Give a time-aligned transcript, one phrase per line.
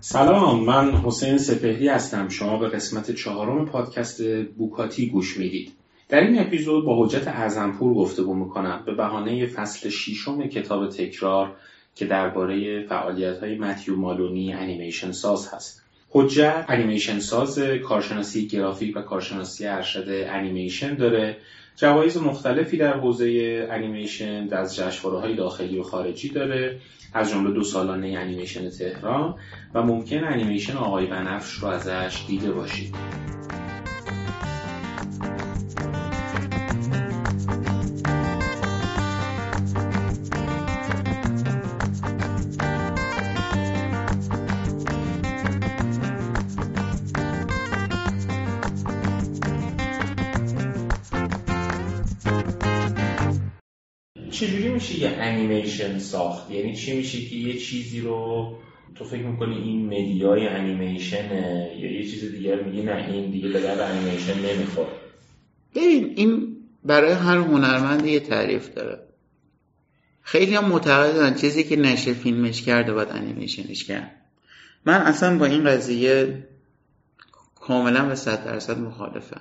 [0.00, 2.28] سلام من حسین سپهری هستم.
[2.28, 5.72] شما به قسمت چهارم پادکست بوکاتی گوش می‌دید.
[6.08, 8.82] در این اپیزود با حجت اعظم‌پور گفتگو می‌کنم.
[8.86, 11.56] به بهانه فصل ششم کتاب تکرار
[11.94, 15.82] که درباره فعالیت های متیو مالونی انیمیشن ساز هست.
[16.10, 21.36] حجت انیمیشن ساز کارشناسی گرافیک و کارشناسی ارشد انیمیشن داره.
[21.80, 26.80] جوایز مختلفی در حوزه انیمیشن از جشنواره های داخلی و خارجی داره.
[27.14, 29.34] از جمله دو سالانه انیمیشن تهران
[29.74, 32.94] و ممکن انیمیشن آقای بنفش رو ازش دیده باشید.
[54.98, 58.52] یه انیمیشن ساخت؟ یعنی چی میشه که یه چیزی رو
[58.94, 63.60] تو فکر می‌کنی این مدیای انیمیشنه یا یه چیز دیگر میگی نه این دیگه به
[63.60, 64.88] درد انیمیشن نمی‌خوره؟
[65.74, 68.98] ببین این برای هر هنرمند یه تعریف داره.
[70.22, 74.10] خیلی هم معتقدن چیزی که نشه فیلمش کرده باید انیمیشنش کرد.
[74.84, 76.44] من اصلا با این قضیه
[77.54, 79.40] کاملا به صد درصد مخالفم.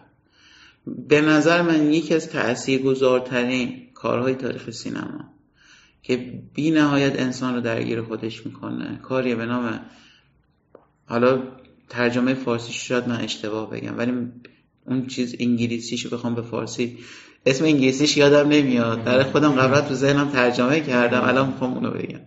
[1.08, 5.37] به نظر من یکی از تاثیرگذارترین کارهای تاریخ سینما.
[6.08, 9.00] که بی نهایت انسان رو درگیر خودش می‌کنه.
[9.04, 9.80] کاریه به نام
[11.06, 11.44] حالا
[11.90, 14.14] ترجمه فارسی شاید من اشتباه بگم ولی
[14.86, 16.98] اون چیز انگلیسیشو بخوام به فارسی
[17.46, 19.04] اسم انگلیسیش یادم نمیاد.
[19.04, 22.20] برای خودم قبلا تو ذهنم ترجمه کردم الان می‌خوام اونو بگم.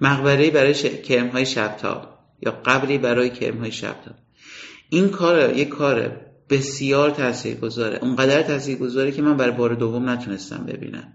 [0.00, 0.84] مقبره برای ش...
[1.32, 4.14] های شبتاب یا قبری برای کرم های شبتاب.
[4.88, 7.98] این کار یک کار بسیار تاثیرگذاره.
[7.98, 11.12] اونقدر تاثیرگذاره که من برای بار دوم نتونستم ببینم.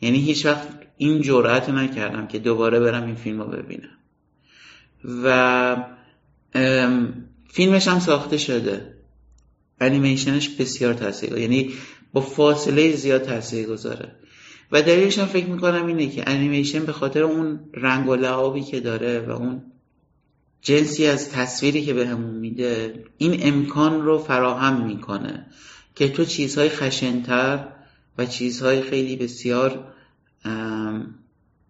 [0.00, 3.98] یعنی هیچ وقت این جرأت نکردم که دوباره برم این فیلم رو ببینم.
[5.24, 5.76] و
[7.48, 8.94] فیلمش هم ساخته شده.
[9.80, 11.70] انیمیشنش بسیار تاثیر یعنی
[12.12, 14.12] با فاصله زیاد تاثیر گذاره
[14.72, 18.80] و دلیلش هم فکر می‌کنم اینه که انیمیشن به خاطر اون رنگ و لعابی که
[18.80, 19.62] داره و اون
[20.60, 25.46] جنسی از تصویری که بهمون به میده این امکان رو فراهم می‌کنه
[25.94, 27.68] که تو چیزهای خشنتر
[28.18, 29.92] و چیزهای خیلی بسیار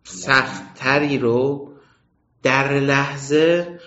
[0.05, 1.73] سختتری رو
[2.43, 3.79] در لحظه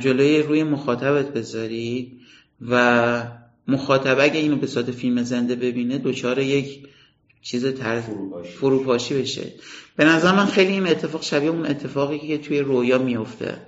[0.00, 2.20] جلوی روی مخاطبت بذاری
[2.68, 3.22] و
[3.68, 6.88] مخاطب اگه اینو به صورت فیلم زنده ببینه دوچار یک
[7.42, 8.04] چیز طرز
[8.60, 9.52] فروپاشی بشه.
[9.96, 13.58] به نظر من خیلی این اتفاق شبیه اون اتفاقی که توی رویا میفته.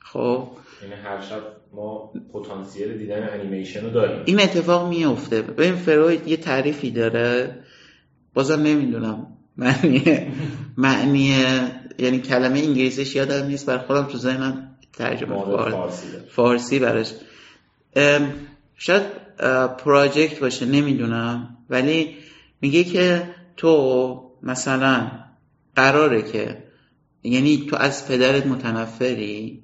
[0.00, 0.48] خب؟
[0.82, 4.22] یعنی هر شب ما پتانسیل دیدن انیمیشن رو داریم.
[4.24, 5.42] این اتفاق میفته.
[5.42, 7.58] ببین فروید یه تعریفی داره.
[8.34, 9.35] بازم نمی‌دونم.
[9.56, 10.02] معنی
[10.76, 11.34] معنی
[11.98, 17.12] یعنی کلمه انگلیسیش یادم نیست بر خودم تو ذهنم ترجمه فارسی, فارسی براش.
[18.76, 19.02] شاید
[19.78, 21.56] پراجکت باشه نمی‌دونم.
[21.70, 22.16] ولی
[22.60, 25.10] میگه که تو مثلا
[25.76, 26.62] قراره که
[27.22, 29.62] یعنی تو از پدرت متنفری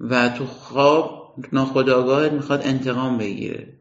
[0.00, 3.72] و تو خواب ناخداگاهت می‌خواد انتقام بگیره.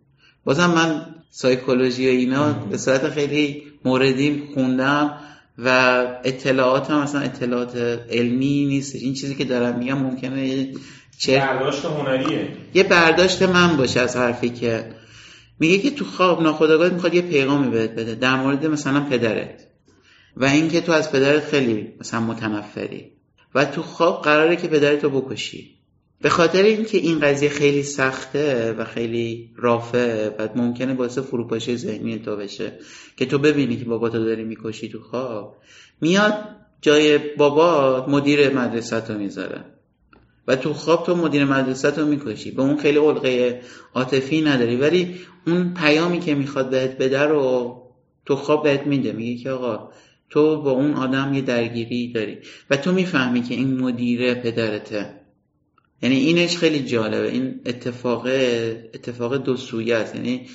[0.43, 5.17] بازم من سایکولوژی و اینا به صورت خیلی موردی خوندم
[5.57, 5.69] و
[6.23, 7.77] اطلاعات هم مثلا اطلاعات
[8.09, 8.95] علمی نیست.
[8.95, 10.67] این چیزی که دارم میگم ممکنه
[11.17, 12.47] چه برداشت هنریه.
[12.73, 14.89] یه برداشت من باشه از حرفی که
[15.59, 19.67] میگه که تو خواب ناخداگاهت می‌خواد یه پیغامی بهت بده در مورد مثلا پدرت
[20.37, 23.11] و اینکه تو از پدرت خیلی مثلا متنفری
[23.55, 25.74] و تو خواب قراره که پدرت رو بکشی.
[26.21, 32.19] به خاطر اینکه این قضیه خیلی سخته و خیلی رافه و ممکنه باعث فروپاشی ذهنی
[32.19, 32.71] تو بشه
[33.17, 35.57] که تو ببینی که بابا تو داری می‌کشی تو خواب
[36.01, 36.33] میاد
[36.81, 39.65] جای بابا مدیر مدرسه رو می‌ذاره
[40.47, 42.51] و تو خواب تو مدیر مدرسه رو می‌کشی.
[42.51, 43.61] به اون خیلی علقه
[43.93, 44.75] عاطفی نداری.
[44.75, 45.15] ولی
[45.47, 47.75] اون پیامی که می‌خواد بهت بده رو
[48.25, 49.11] تو خواب بهت میده.
[49.11, 49.89] میگه که آقا
[50.29, 52.37] تو با اون آدم یه درگیری داری
[52.69, 55.24] و تو می‌فهمی که این مدیر پدرته.
[56.01, 57.31] یعنی اینش خیلی جالبه.
[57.31, 58.25] این اتفاق
[58.93, 60.15] اتفاق دو سویه است.
[60.15, 60.47] یعنی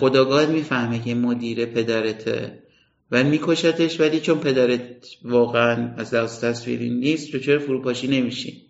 [0.00, 2.62] خداگاه می‌فهمه که مدیر پدرته
[3.10, 8.62] و میکشتش ولی چون پدرت واقعا از دست تصویری نیست تو چرا فروپاشی نمیشی؟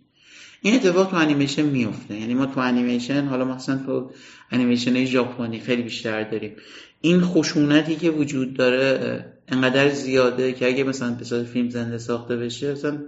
[0.62, 4.10] این اتفاق تو انیمیشن میفته یعنی ما تو انیمیشن حالا مثلا تو
[4.50, 6.56] انیمیشن ژاپنی خیلی بیشتر داریم.
[7.00, 12.72] این خشونتی که وجود داره انقدر زیاده که اگه مثلا به فیلم زنده ساخته بشه
[12.72, 12.98] مثلا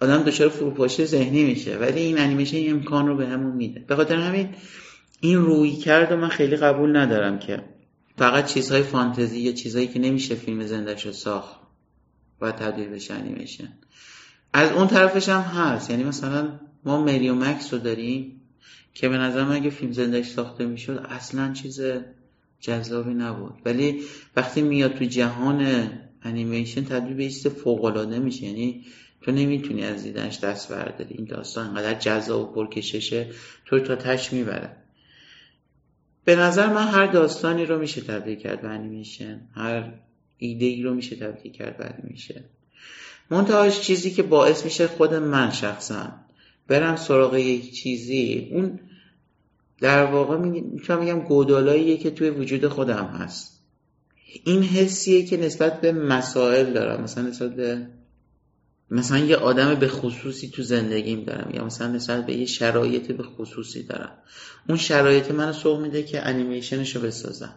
[0.00, 3.80] آدم دچار فروپاشی ذهنی میشه ولی این انیمیشن این امکان رو به همون میده.
[3.80, 4.48] به خاطر همین
[5.20, 7.64] این روی کرد و من خیلی قبول ندارم که
[8.18, 11.60] فقط چیزهای فانتزی یا چیزهایی که نمیشه فیلم زنده شو ساخت
[12.40, 13.68] و تبدیل بشه انیمیشن.
[14.52, 15.90] از اون طرفش هم هست.
[15.90, 18.40] یعنی مثلا ما مریو مکس رو داریم
[18.94, 21.80] که به نظر من اگه فیلم زندگی ساخته می‌شد اصلا چیز
[22.60, 23.54] جذابی نبود.
[23.64, 24.00] ولی
[24.36, 25.90] وقتی میاد تو جهان
[26.22, 28.44] انیمیشن تبدیل به چیز فوق العاده میشه.
[28.44, 28.84] یعنی
[29.22, 31.14] تو نمی‌تونی از دیدنش دست برداری.
[31.14, 33.26] این داستان انقدر جذاب و پرکششه.
[33.66, 34.76] تو تا تش می‌بره
[36.24, 39.40] به نظر من هر داستانی رو میشه تبدیل کرد به انیمیشن.
[39.54, 39.92] هر
[40.38, 42.40] ایده ای رو میشه تبدیل کرد به انیمیشن.
[43.30, 46.12] منتهاش چیزی که باعث میشه خود من شخصا
[46.68, 48.80] برم سراغ یک چیزی اون
[49.80, 53.62] در واقع می‌تونم بگم گودالاییه که توی وجود خودم هست.
[54.44, 57.02] این حسیه که نسبت به مسائل دارم.
[57.02, 57.86] مثلا نسبت به
[58.90, 61.50] مثلا یه آدم به خصوصی تو زندگیم دارم.
[61.54, 64.12] یا مثلا نسبت به یه شرایط به خصوصی دارم.
[64.68, 67.54] اون شرایط منو سوق میده که انیمیشنش رو بسازم.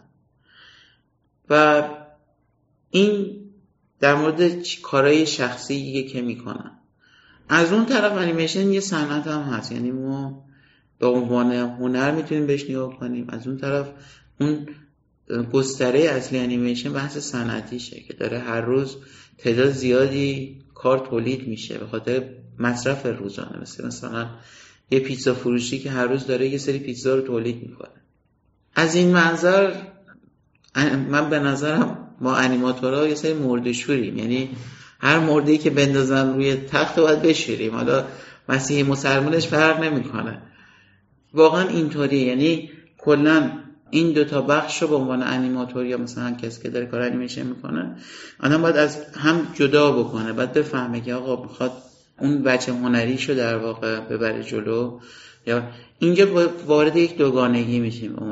[1.50, 1.82] و
[2.90, 3.40] این
[4.00, 6.78] در مورد کارهای شخصی که می‌کنم.
[7.48, 9.72] از اون طرف انیمیشن یه صنعت هم هست.
[9.72, 10.44] یعنی ما
[10.98, 13.26] به عنوان هنر می‌تونیم بهش نگاه کنیم.
[13.28, 13.90] از اون طرف
[14.40, 14.66] اون
[15.52, 18.96] گستره اصلی انیمیشن بحث صنعتیشه که داره هر روز
[19.38, 22.22] تعداد زیادی کار تولید میشه به خاطر
[22.58, 23.60] مصرف روزانه.
[23.62, 24.26] مثل مثلا
[24.90, 28.02] یه پیتزا فروشی که هر روز داره یه سری پیتزا رو تولید می‌کنه.
[28.74, 29.74] از این منظر
[31.10, 34.50] من به نظرم ما انیماتورها یه سری مردشوریم یعنی
[35.00, 37.74] هر مردی که بندازن روی تخت باید بشوریم.
[37.74, 38.04] حالا
[38.48, 40.42] مسیحی مسلمانش فرق نمی‌کنه.
[41.34, 42.26] واقعا اینطوریه.
[42.26, 43.50] یعنی کلا
[43.92, 47.96] این دوتا بخش رو به عنوان انیماتور یا مثلا کسی که داره کار انیمیشن می‌کنه
[48.40, 51.72] آدم باید از هم جدا بکنه باید بفهمه که آقا می‌خواد
[52.18, 55.00] اون بچه هنریش رو در واقع ببره جلو
[55.46, 55.62] یا
[55.98, 58.22] اینجا وارد یک دوگانگی میشیم به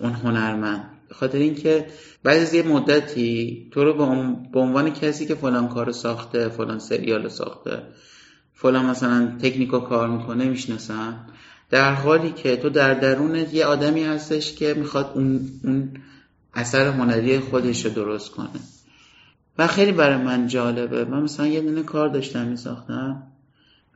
[0.00, 0.90] اون هنرمند.
[1.10, 1.86] خاطر اینکه
[2.22, 3.94] بعد از یه مدتی تو رو
[4.52, 7.82] به عنوان کسی که فلان کار ساخته فلان سریال ساخته
[8.54, 11.26] فلان مثلا تکنیکو کار می‌کنه می‌شناسن
[11.70, 15.90] در حالی که تو در درونت یه آدمی هستش که می‌خواد اون, اون
[16.54, 18.48] اثر هنری خودش رو درست کنه.
[19.58, 21.04] و خیلی برای من جالبه.
[21.04, 23.22] من مثلا یه دونه کار داشتم میساختم.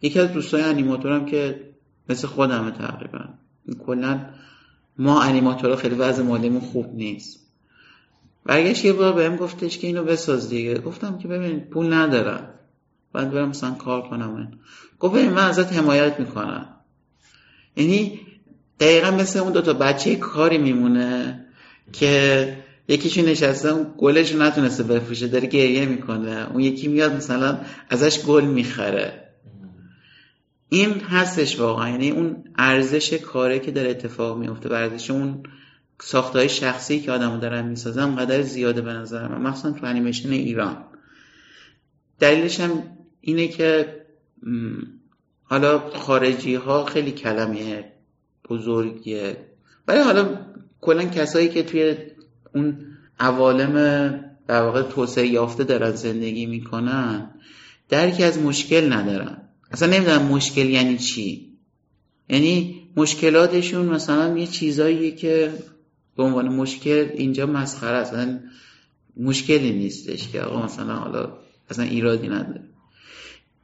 [0.03, 1.61] یکی از دوستای انیماتورم که
[2.09, 3.25] مثل خودمه تقریبا.
[3.87, 4.21] کلا
[4.99, 7.41] ما انیماتورها خیلی وضع مالیمون خوب نیست.
[8.47, 10.79] برگشت یه بار بهم گفتش که اینو بساز دیگه.
[10.79, 12.49] گفتم که ببین پول ندارم.
[13.13, 14.37] بعد برم مثلا کار کنم.
[14.37, 14.49] این.
[15.01, 16.74] گفت من ازت حمایت می‌کنم.
[17.77, 18.21] یعنی
[18.81, 21.41] دقیقا مثل اون دوتا بچه کاری میمونه
[21.93, 26.47] که یکیشو نشسته اون گلش نتونسته بفروشه داره گریه می‌کنه.
[26.53, 27.59] اون یکی میاد مثلا
[27.91, 29.21] ازش گل می‌خره.
[30.69, 31.91] این هستش واقعا.
[31.91, 35.43] یعنی اون ارزش کاره که داره اتفاق میفته و ارزش اون
[36.03, 39.43] ساخته شخصی که آدمو دارن می‌سازن قدر زیاده به نظر من.
[39.43, 40.85] مخصوصا تو انیمیشن ایران.
[42.21, 42.83] دلیلش هم
[43.21, 43.95] اینه که
[45.55, 47.85] حالا خارجی ها خیلی کلمه
[48.51, 49.37] بزرگیه.
[49.89, 50.29] ولی حالا
[50.81, 51.97] کلا کسایی که توی
[52.55, 52.77] اون
[53.21, 53.75] عوالم
[54.47, 57.31] در واقع توسعه یافته دارن زندگی می‌کنن
[57.89, 59.37] درکی از مشکل ندارن.
[59.71, 61.53] اصلا نمی‌دونم مشکل یعنی چی.
[62.29, 65.53] یعنی مشکلاتشون مثلا یه چیزاییه که
[66.17, 68.41] به عنوان مشکل اینجا مسخره اصلا
[69.17, 71.33] مشکلی نیستش که آقا مثلا حالا
[71.71, 72.65] اصلا ایرادی نداره.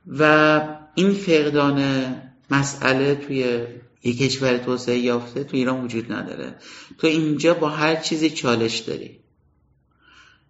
[0.06, 0.60] و
[0.94, 2.04] این فقدان
[2.50, 3.66] مسئله توی
[4.02, 6.54] یک کشور توسعه یافته تو ایران وجود نداره.
[6.98, 9.20] تو اینجا با هر چیزی چالش داری.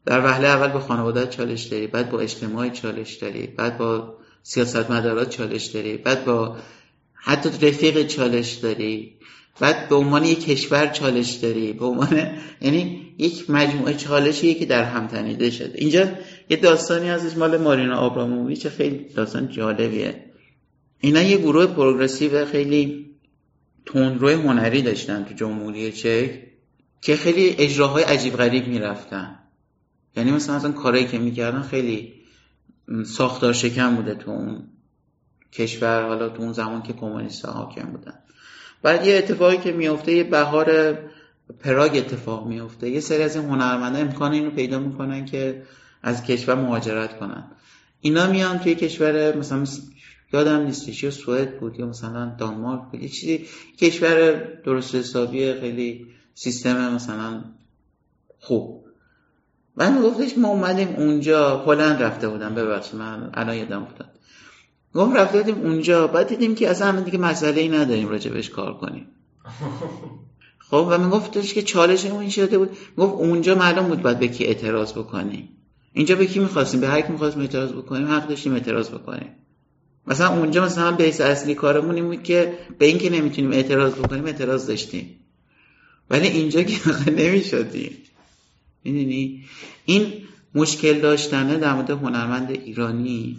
[0.06, 4.90] در وهله اول با خانواده چالش داری بعد با اجتماع چالش داری بعد با سیاست
[4.90, 6.56] مدارات چالش داری بعد با
[7.14, 9.16] حتی رفیق چالش داری
[9.61, 14.85] بعد به عنوان یک کشور چالش داری به عنوان یعنی یک مجموعه چالشیه که در
[14.85, 15.73] هم تنیده شده.
[15.75, 16.09] اینجا
[16.50, 20.29] یه داستانی هستش مال مارینا آبراموویچ خیلی داستان جالبیه.
[21.00, 23.11] اینا یه گروه پروگرسیو خیلی
[23.87, 26.42] تندروی هنری داشتن تو جمهوری چک
[27.00, 29.38] که خیلی اجراهای عجیب غریب می‌رفتن.
[30.16, 32.12] یعنی مثلا اصلا کارهایی که می‌کردن خیلی
[33.07, 34.62] ساختار شکم بوده تو اون
[35.52, 38.14] کشور حالا تو اون زمان که کمونیست حاکم بودن.
[38.83, 40.99] بعد یه اتفاقی که میفته یه بهار
[41.61, 45.62] پراگ اتفاق میفته یه سری از این هنرمنده امکان اینو پیدا می‌کنن که
[46.02, 47.45] از کشور مهاجرت کنن.
[48.00, 49.64] اینا میان توی کشور مثلا
[50.32, 53.46] یادم نیستش یا سوئد بود یا مثلا دانمارک بود یه چیزی
[53.78, 54.32] کشور
[54.64, 57.44] درست حسابی خیلی سیستم مثلا
[58.38, 58.84] خوب.
[59.76, 64.10] من گفتش ما اومدیم اونجا هلند رفته بودم ببخشید من الان یادم افتاد.
[64.94, 68.78] گفت رفته بودیم اونجا بعد دیدیم که اصلا همه دیگه مسئله ای نداریم راجبش کار
[68.78, 69.06] کنیم.
[70.70, 72.70] خب و من گفتش که چالش اون شده بود.
[72.96, 75.49] گفت اونجا معلوم بود باید به کی اعتراض بکنیم.
[75.92, 79.28] اینجا به کی می‌خواستیم؟ به هر کی می‌خواستیم اعتراض بکنیم حق داشتیم اعتراض بکنیم.
[80.07, 84.25] مثلا اونجا مثلا بیس اصلی کارمون این بود که به این که نمی‌تونیم اعتراض بکنیم
[84.25, 85.16] اعتراض داشتیم.
[86.11, 87.97] ولی اینجا که نمی‌شدیم
[88.85, 89.45] می‌دونی؟
[89.85, 90.12] این
[90.54, 93.38] مشکل داشتنه در مورد هنرمند ایرانی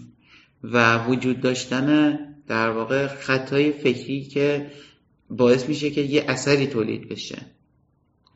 [0.64, 4.72] و وجود داشتن در واقع خطای فکری که
[5.30, 7.42] باعث میشه که یه اثری تولید بشه.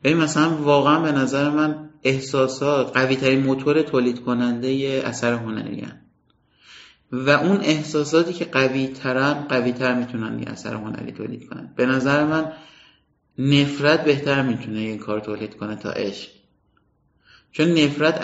[0.04, 5.80] ببین مثلا واقعا به نظر من احساسات قوی ترین موتور تولید کننده یه اثر هنری
[5.80, 6.05] هن.
[7.12, 11.72] و اون احساساتی که قوی ترن قوی تر می‌تونن یه اثر هنری تولید کنن.
[11.76, 12.52] به نظر من
[13.38, 16.28] نفرت بهتر می‌تونه یه کار تولید کنه تا عشق.
[17.52, 18.20] چون نفرت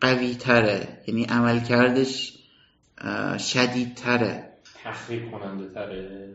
[0.00, 2.38] قوی تره یعنی عمل کردش
[3.38, 4.52] شدید تره
[4.84, 6.34] تخریب کننده تره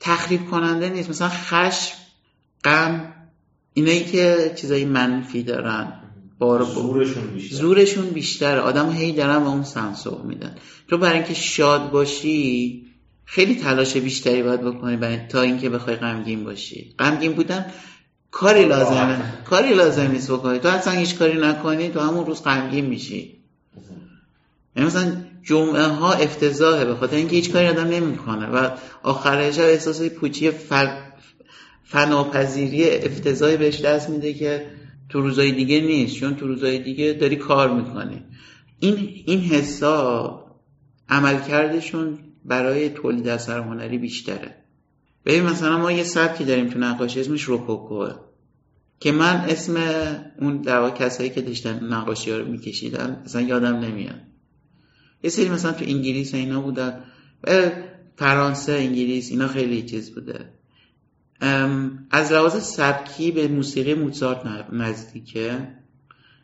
[0.00, 1.10] تخریب کننده نیست.
[1.10, 1.96] مثلا خشم
[2.64, 3.12] غم
[3.74, 6.05] اینایی که چیزایی منفی دارن.
[6.38, 7.56] بار زورشون بیشتر.
[7.56, 8.60] زورشون بیشتره.
[8.60, 10.56] آدم هی دارن به اون سمسوق میدن.
[10.88, 12.82] تو برای اینکه شاد باشی
[13.24, 16.94] خیلی تلاش بیشتری باید بکنی برای تا اینکه بخوای غمگین باشی.
[16.98, 17.66] غمگین بودن
[18.30, 19.18] کاری لازمه.
[19.44, 20.58] کاری لازم نیست بکنی.
[20.58, 23.36] تو اصلا هیچ کاری نکنی تو همون روز غمگین میشی.
[24.76, 25.12] مثلا
[25.42, 28.46] جمعه ها افتضاحه به خاطر اینکه هیچ کاری آدم نمی‌کنه.
[28.46, 28.70] و
[29.02, 30.50] آخر شب احساس پوچی
[31.84, 34.66] فناپذیری افتضاحی بهش دست میده که
[35.16, 38.22] تو روزای دیگه نیست چون تو روزای دیگه داری کار می‌کنی.
[38.80, 40.44] این این حسا
[41.08, 44.54] عملکردشون برای تولید اثر هنری بیشتره.
[45.24, 48.14] ببین مثلا ما یه سبکی داریم تو نقاشی اسمش روکوکوه
[49.00, 49.76] که من اسم
[50.40, 54.20] اون در کسایی که داشتن نقاشی ها رو میکشیدن مثلا یادم نمیاد.
[55.22, 57.04] یه سری مثلا تو انگلیس اینا بودن.
[58.16, 60.55] فرانسه انگلیس اینا خیلی چیز بوده.
[62.10, 65.68] از لحاظ سبکی به موسیقی موزارت نزدیکه.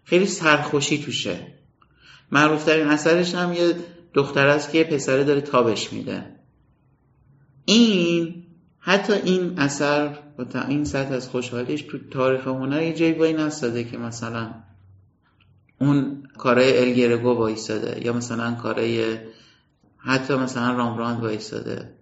[0.05, 1.47] خیلی سرخوشی توشه.
[2.33, 3.75] معروفترین اثرش هم یه
[4.15, 6.25] دختر است که پسره داره تابش میده.
[7.65, 8.45] این
[8.79, 13.85] حتی این اثر و این سطح از خوشحالیش تو تاریخ هنر یه جایی وای نستاده
[13.85, 14.55] که مثلا
[15.79, 19.19] اون کارای الگرگو وایستاده یا مثلا کارای
[19.99, 21.95] حتی مثلا رامراند وایستاده.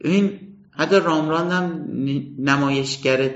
[0.00, 0.40] این
[0.72, 1.86] حتی رامراند هم
[2.38, 3.30] نمایشگر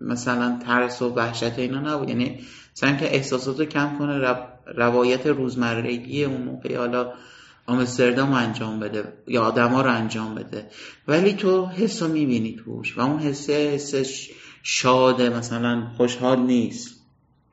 [0.00, 2.08] مثلا ترس و وحشت اینا نبود.
[2.08, 2.40] یعنی
[2.76, 4.36] مثلا که احساسات رو کم کنه
[4.76, 7.12] روایت روزمرگی اون موقع حالا
[7.66, 10.66] آمستردام رو انجام بده یا آدما رو انجام بده.
[11.08, 14.30] ولی تو حس رو می‌بینی توش و اون حسه حسش
[14.62, 17.00] شاده مثلا خوشحال نیست.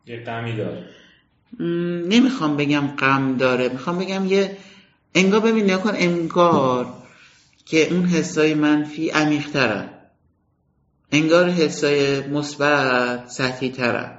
[0.06, 0.86] یه غمی داره.
[2.10, 3.70] نمی‌خوام بگم غم داره.
[3.70, 4.58] می‌خوام بگم یه
[5.16, 6.94] انگار ببین نکن انگار
[7.70, 9.90] که اون حسای منفی عمیق‌ترن.
[11.12, 14.18] انگار حسای مثبت سطحی ترن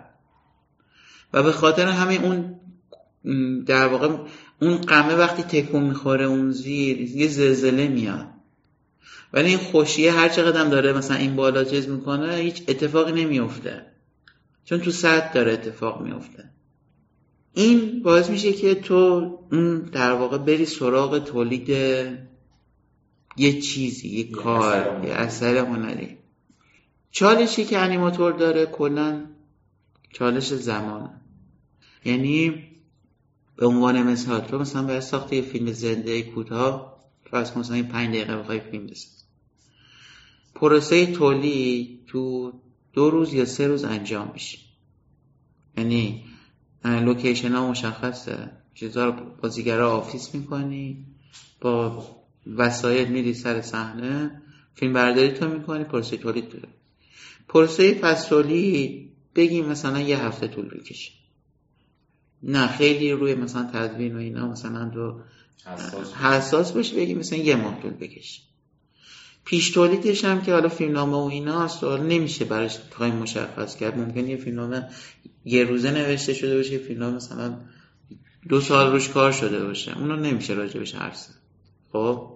[1.33, 2.61] و به خاطر همین اون
[3.65, 4.17] در واقع
[4.63, 8.27] اون قمه وقتی تکون می‌خوره اون زیر یه زلزله میاد.
[9.33, 13.87] ولی این خوشیه هر چقدر داره مثلا این بالا چیز می‌کنه هیچ اتفاقی نمیفته
[14.65, 16.51] چون تو صد داره اتفاق میفته
[17.55, 18.95] این باعث میشه که تو
[19.53, 21.71] اون در واقع بری سراغ تولید
[23.37, 26.17] یه چیزی یه, کار یه اثر هنری.
[27.11, 29.27] چالشی که انیماتور داره کلا
[30.13, 31.11] چالش زمان
[32.05, 32.65] یعنی
[33.57, 38.09] به عنوان مثال تو مثلا برای ساخت یه فیلم زنده کوتاه فرض مثلا این پنج
[38.09, 39.25] دقیقه بخوای فیلم بسازی
[40.55, 42.53] پروسه تولید تو
[42.93, 44.59] دو روز یا سه روز انجام میشه.
[45.77, 46.25] یعنی
[46.85, 48.51] لوکیشن ها مشخصه.
[48.75, 51.07] چیزها رو بازیگرها آفیش می‌کنی
[51.61, 52.07] با
[52.47, 54.43] وسایل میری سر صحنه
[54.75, 56.69] فیلم برداری تو می‌کنی پروسه تولید داره.
[57.49, 61.13] پروسه فصلی بگیم مثلا یه هفته طول بکشه.
[62.43, 65.21] نه خیلی روی مثلا تدوین و اینا مثلا تو
[66.23, 66.97] حساس باشه.
[66.97, 68.43] بگیم مثلا یه ماه طول بکشه.
[69.45, 73.99] پیش تولیدش هم که حالا فیلمنامه و اینا سوال نمیشه براش تایم مشخص کرد.
[73.99, 74.89] ممکن یه فیلمنامه
[75.45, 77.59] یه روزه نوشته شده باشه فیلمنامه مثلا
[78.49, 79.99] دو سال روش کار شده باشه.
[79.99, 81.17] اونو نمیشه راجبش حرف
[81.93, 82.29] خب.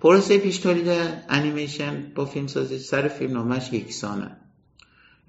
[0.00, 0.88] پروسه پیش تولید
[1.28, 4.36] انیمیشن با فیلم سازی سر فیلمنامهش یکسانه.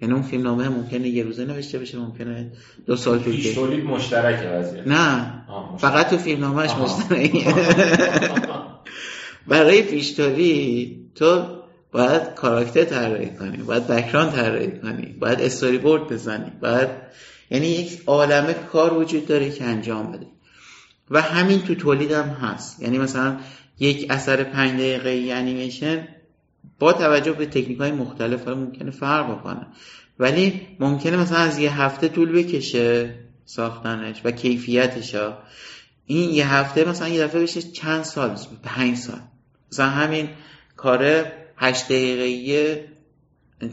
[0.02, 2.52] یعنی اون فیلم نامه ممکنه یه روزه نوشته بشه ممکنه
[2.86, 4.88] دو سال طول کشه تولید مشترکه وضعیت.
[4.88, 5.34] نه.
[5.78, 7.54] فقط تو فیلم نامهش مشترکه
[9.48, 11.46] برای پیش تولید تو
[11.92, 16.90] باید کاراکتر طراحی کنی باید بکراند طراحی کنی باید استوری بورد بزنی باید
[17.50, 20.28] یعنی یک عالمه کار وجود داره که انجام بده.
[21.12, 22.82] و همین تو تولید هم هست.
[22.82, 23.38] یعنی مثلا
[23.82, 26.08] یک اثر پنج دقیقه انیمیشن
[26.80, 29.68] با توجه به تکنیک های مختلف ممکنه فرق بکنه.
[30.20, 35.38] ولی ممکنه مثلا از یه هفته طول بکشه ساختنش و کیفیتش ها.
[36.06, 39.20] این یه هفته مثلا یه دفعه بشه چند سال پنج سال.
[39.72, 40.30] مثلا همین
[40.76, 41.26] کار
[41.58, 42.92] هشت دقیقه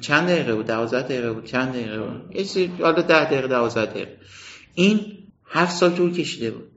[0.00, 4.16] چند دقیقه بود؟ دوازده دقیقه بود چند دقیقه بود؟ یه حالا ده دقیقه دوازده دقیقه.
[4.74, 6.70] این هفت سال طول کشیده بود.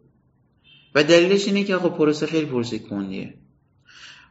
[0.95, 3.33] و دلیلش اینه که آقا پروسه خیلی پروسه کندیه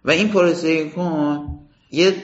[0.04, 1.58] و این پروسه کن
[1.90, 2.14] یه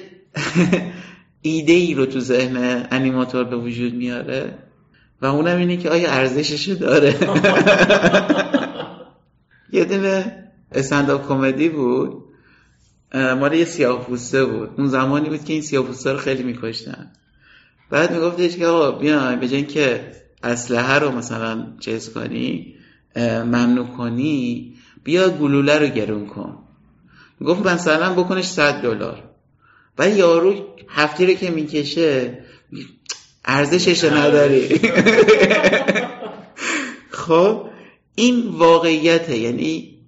[1.43, 4.59] ایده ای رو تو ذهن انیماتور به وجود میاره
[5.23, 7.17] و اونم اینه که آیا ارزشش داره؟
[9.73, 12.23] یه دونه استنداپ کمدی بود.
[13.15, 14.71] مال یه سیاه پوسته بود.
[14.79, 17.13] اون زمانی بود که این سیاه رو خیلی میکشتن.
[17.91, 20.13] بعد میگفتش که آقا بیا به که
[20.43, 22.76] اسلحه رو مثلا چیز کنی
[23.25, 24.73] ممنوع کنی
[25.05, 26.59] بیا گلوله رو گرون کن.
[27.45, 29.23] گفت مثلا بکنش 100 دلار.
[29.97, 30.55] بعد یارو
[30.89, 32.39] هفته رو که می‌کشه
[33.45, 34.69] ارزشش نداری.
[37.27, 37.67] خب
[38.15, 39.39] این واقعیته.
[39.39, 39.99] یعنی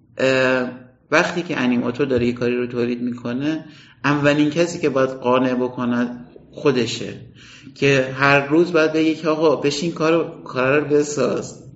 [1.11, 3.65] وقتی که انیماتور داره یه کاری رو تولید می‌کنه
[4.05, 7.21] اولین کسی که باید قانع بکنه خودشه.
[7.75, 11.68] که هر روز باید بگه که آقا بشین کار کار رو بساز.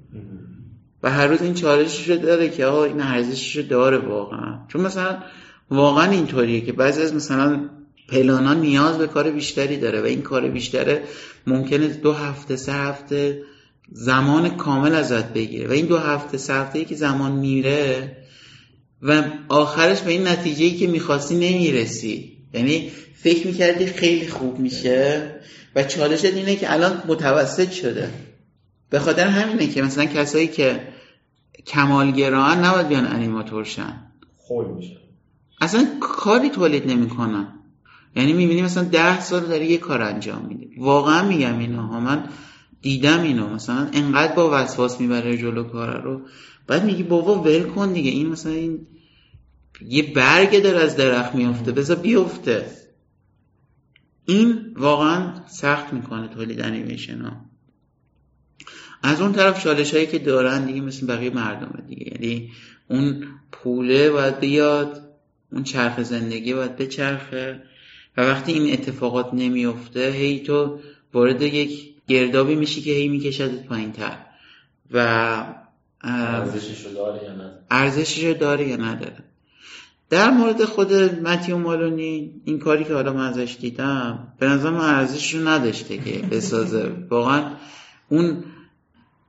[1.03, 4.59] و هر روز این چالشش رو داره که آقا این ارزشش رو داره واقعا.
[4.69, 5.19] چون مثلا
[5.71, 7.61] واقعا اینطوریه که بعضی از مثلا
[8.09, 11.03] پلانا نیاز به کار بیشتری داره و این کار بیشتره
[11.47, 13.43] ممکنه دو هفته سه هفته
[13.93, 18.17] زمان کامل ازت بگیره و این دو هفته سه هفته که زمان میره
[19.03, 22.33] و آخرش به این نتیجه ای که می‌خواستی نمی‌رسی.
[22.55, 25.35] یعنی فکر می‌کردی خیلی خوب میشه
[25.77, 28.11] و چالشت اینه که الان متوسط شده.
[28.91, 30.81] به خاطر همینه که مثلا کسایی که
[31.67, 34.13] کمالگران نباید بیان انیماتور شن.
[34.37, 34.97] خوی میشه.
[35.61, 37.49] اصلا کاری تولید نمی‌کنن.
[38.17, 40.67] یعنی می‌بینی مثلا ده سال داره یه کار انجام میده.
[40.79, 42.29] واقعا میگم اینا ها من
[42.83, 43.55] دیدم اینو.
[43.55, 46.21] مثلا انقدر با وسواس می‌بره جلو کار رو.
[46.67, 48.11] بعد میگی بابا ول کن دیگه.
[48.11, 48.87] این مثلا این
[49.89, 52.67] یه برگه داره از درخت میفته بذار بیفته.
[54.25, 57.52] این واقعا سخت می‌کنه تولید انیمیشن ها.
[59.03, 62.13] از اون طرف چالش هایی که دارن دیگه مثل بقیه مردمه دیگه.
[62.13, 62.51] یعنی
[62.89, 65.03] اون پوله باید بیاد
[65.53, 67.63] اون چرخ زندگی باید بچرخه
[68.17, 70.79] و وقتی این اتفاقات نمیفته هی تو
[71.13, 74.17] وارد یک گردابی میشی که هی میکشدت پایین تر
[74.91, 75.45] و
[76.01, 79.25] ارزشش رو داره یا نداره ارزشش داره یا نداره.
[80.11, 84.95] در مورد خود متیو مالونی این کاری که حالا من ازش دیدم به نظر من
[84.95, 86.93] ارزشش رو نداشته که بسازه.
[87.11, 87.51] واقعا
[88.09, 88.45] اون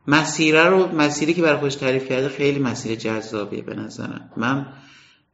[0.07, 4.29] مسیره رو مسیری که برای خودش تعریف کرده خیلی مسیر جذابیه به نظرم.
[4.37, 4.65] من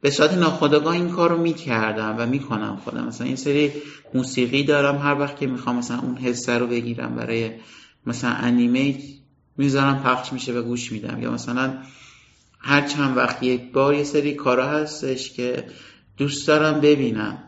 [0.00, 3.06] به صورت ناخودآگاه این کار رو می‌کردم و می‌کنم خودم.
[3.06, 3.72] مثلا این سری
[4.14, 7.50] موسیقی دارم هر وقت که می‌خوام مثلا اون حسه رو بگیرم برای
[8.06, 8.98] مثلا انیمه
[9.56, 11.22] می‌ذارم پخش میشه و گوش میدم.
[11.22, 11.78] یا مثلا
[12.58, 15.64] هر چند وقت یک بار یه سری کارا هستش که
[16.16, 17.38] دوست دارم ببینم.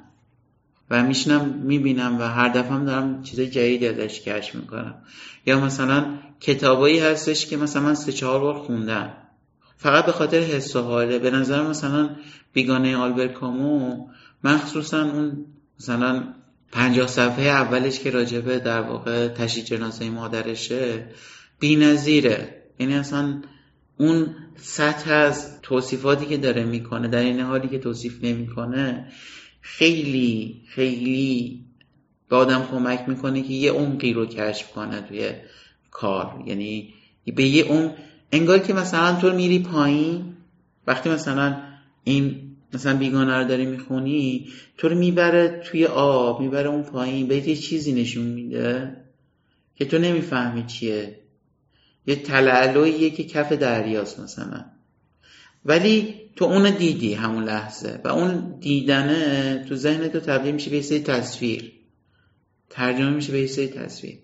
[0.93, 4.95] و میشنم می‌بینم و هر دفعه هم دارم چیز جدیدی ازش کشف می‌کنم.
[5.47, 9.13] یا مثلا کتابایی هستش که مثلا من سه چهار بار خوندم.
[9.77, 11.19] فقط به خاطر حس و حاله.
[11.19, 12.11] به نظر مثلا
[12.53, 14.07] بیگانه آلبرت کامو
[14.45, 15.47] مخصوصا اون
[15.81, 16.25] مثلا
[16.73, 21.07] پنجاه صفحه اولش که راجبه در واقع تشییع جنازه مادرشه
[21.61, 22.63] بی نظیره.
[22.79, 23.43] یعنی اصلا
[23.97, 29.13] اون سطح از توصیفاتی که داره می‌کنه در این حالی که توصیف نمی‌کنه
[29.63, 31.61] خیلی خیلی
[32.29, 35.31] به آدم کمک می‌کنه که یه عمقی رو کشف کنه توی
[35.91, 36.45] کار.
[36.47, 36.95] یعنی
[37.37, 37.91] به یه اون
[38.33, 40.37] انگار که مثلا تو میری پایین
[40.87, 41.63] وقتی مثلا
[42.05, 47.49] این مثلا بیگانه رو داری می‌خونی تو رو می‌بره توی آب می‌بره اون پایین به
[47.49, 48.97] یه چیزی نشون میده
[49.75, 51.19] که تو نمی‌فهمی چیه.
[52.07, 54.65] یه تلألویه که کف دریاست مثلا.
[55.65, 60.77] ولی تو اون دیدی همون لحظه و اون دیدنه تو ذهن تو تبدیل میشه به
[60.77, 61.73] یه تصویر.
[62.71, 64.19] ترجمه میشه به یه تصویر.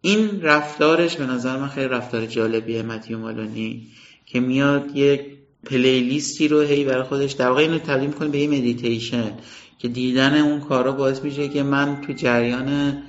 [0.00, 3.86] این رفتارش به نظر من خیلی رفتار جالبیه متیو مالونی
[4.26, 5.20] که میاد یک
[5.64, 9.32] playlist ی رو هی برای خودش در واقع اینو تبدیل می‌کنه به یه مدیتیشن
[9.78, 13.02] که دیدن اون کارا باعث میشه که من تو جریان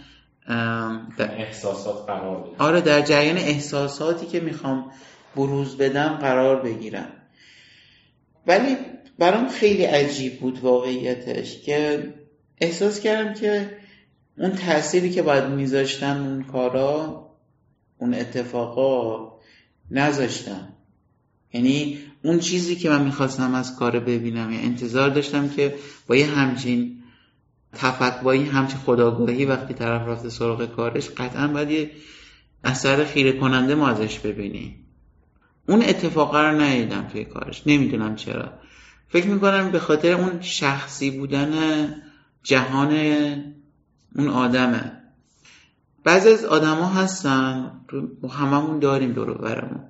[1.19, 4.91] احساسات قرار بگیرم آره در جریان احساساتی که می‌خوام
[5.35, 7.07] بروز بدم قرار بگیرم.
[8.47, 8.77] ولی
[9.19, 12.13] برام خیلی عجیب بود واقعیتش که
[12.61, 13.77] احساس کردم که
[14.37, 17.23] اون تأثیری که باید میذاشتن اون کارا
[17.97, 19.31] اون اتفاقا
[19.91, 20.73] نذاشتن
[21.53, 25.75] یعنی اون چیزی که من می‌خواستم از کار ببینم یا انتظار داشتم که
[26.07, 27.03] با یه همچین
[27.73, 31.91] تفکر با این همچین خداگاهی وقتی طرف رفته سراغ کارش قطعا باید یه
[32.63, 34.82] اثر خیره کننده ما ازش ببینیم
[35.67, 37.63] اون اتفاقا رو ندیدم توی کارش.
[37.65, 38.53] نمی‌دونم چرا.
[39.09, 41.53] فکر می‌کنم به خاطر اون شخصی بودن
[42.43, 42.93] جهان
[44.15, 44.91] اون آدمه.
[46.03, 47.71] بعضی از آدما هستن
[48.29, 49.83] هممون داریم دور برمون.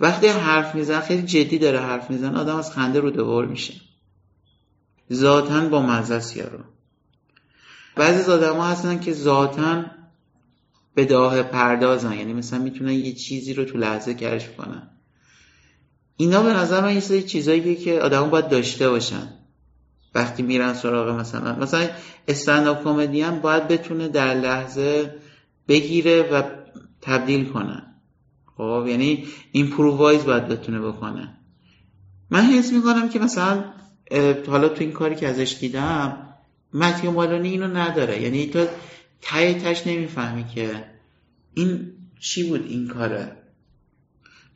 [0.00, 3.74] وقتی حرف میزن خیلی جدی داره حرف میزن آدم از خنده رو دوبار میشه.
[5.12, 6.58] ذاتا با مزه رو
[7.96, 9.84] بعضی از آدم ها هستن که ذاتا
[10.94, 12.12] به داه پردازن.
[12.12, 14.90] یعنی مثلا می‌تونن یه چیزی رو تو لحظه کشف کنن.
[16.20, 19.28] اینا به نظر من یه سری چیزایی که آدم باید داشته باشن.
[20.14, 21.88] وقتی میرن سراغ مثلا مثلا
[22.28, 25.14] استنداپ کمدی هم باید بتونه در لحظه
[25.68, 26.42] بگیره و
[27.00, 27.82] تبدیل کنه.
[28.56, 31.34] خب یعنی improvise باید بتونه بکنه.
[32.30, 33.64] من حس می‌کنم که مثلا
[34.48, 36.18] حالا تو این کاری که ازش دیدم
[36.74, 38.22] متیو مالونی اینو نداره.
[38.22, 38.66] یعنی تو
[39.22, 40.84] تا تهش نمی‌فهمی که
[41.54, 43.36] این چی بود این کاره.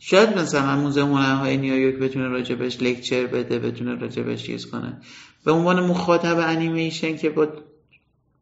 [0.04, 5.00] شاید مثلا موزه های نیویورک بتونه راجبش lecture بده بتونه راجبش چیز کنه.
[5.44, 7.48] به عنوان مخاطب انیمیشن که با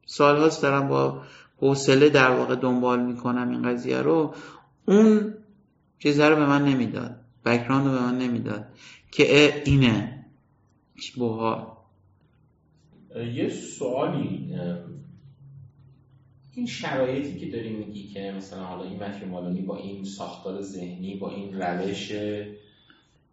[0.07, 1.23] سالهاست دارم با
[1.57, 4.35] حوصله در واقع دنبال می‌کنم این قضیه رو
[4.87, 5.35] اون
[5.99, 7.17] چیزه رو به من نمی‌داد.
[7.45, 8.65] بکراند رو به من نمی‌داد.
[9.11, 10.25] که اینه.
[11.17, 11.87] بوها
[13.35, 14.55] یه سوالی
[16.55, 21.15] این شرایطی که داری میگی که مثلا حالا این متیو مالونی با این ساختار ذهنی
[21.15, 22.13] با این روش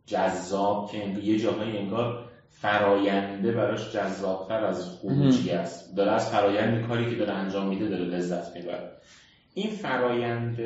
[0.06, 5.95] جذاب که یه جاهایی انگار فراینده براش جذابتر از خروجی است.
[5.95, 8.91] داره از فرایند کاری که داره انجام میده داره لذت می‌بره.
[9.53, 10.60] این فرایند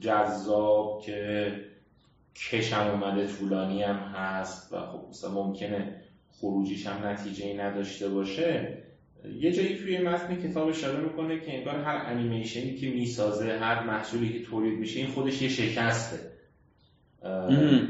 [0.00, 1.52] جذاب که
[2.50, 5.96] کشم اومده طولانی هم هست و خب مثلا ممکنه
[6.40, 8.79] خروجیش هم نتیجه ای نداشته باشه
[9.40, 14.32] یه جایی توی متن کتاب اشاره می‌کنه که انگار هر انیمیشنی که می‌سازه هر محصولی
[14.32, 16.30] که تولید میشه این خودش یه شکسته.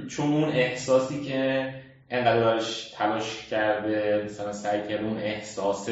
[0.08, 1.74] چون اون احساسی که
[2.10, 2.64] انقدر
[2.94, 5.88] تلاش کرده مثلا سعی کرده اون احساس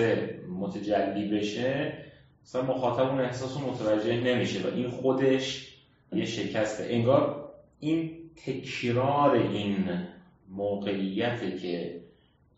[0.59, 1.93] متجلی بشه
[2.45, 5.75] مثلا مخاطب اون احساس رو متوجه نمیشه و این خودش
[6.13, 6.87] یه شکسته.
[6.91, 7.49] انگار
[7.81, 8.11] این
[8.47, 9.77] تکرار این
[10.49, 12.01] موقعیته که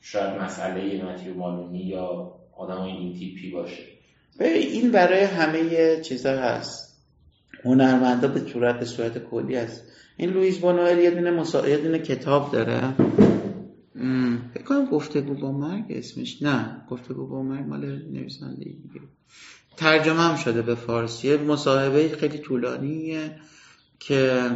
[0.01, 3.83] شاید مسئله متیو مالونی یا آدم این تیپی باشه.
[4.41, 6.91] این برای همه چیزا هست.
[7.65, 9.83] هنرمندا به صورت به صورت کلی هست.
[10.17, 11.69] این لوئیس بونوئل یه دونه مسا...
[11.69, 12.95] یه دونه کتاب داره.
[14.55, 16.43] فکر کنم گفتگو با مرگ اسمش.
[16.43, 19.01] نه گفتگو با مرگ مال نویسنده دیگه.
[19.77, 21.37] ترجمه هم شده به فارسی.
[21.37, 23.31] مصاحبه خیلی طولانیه
[23.99, 24.51] که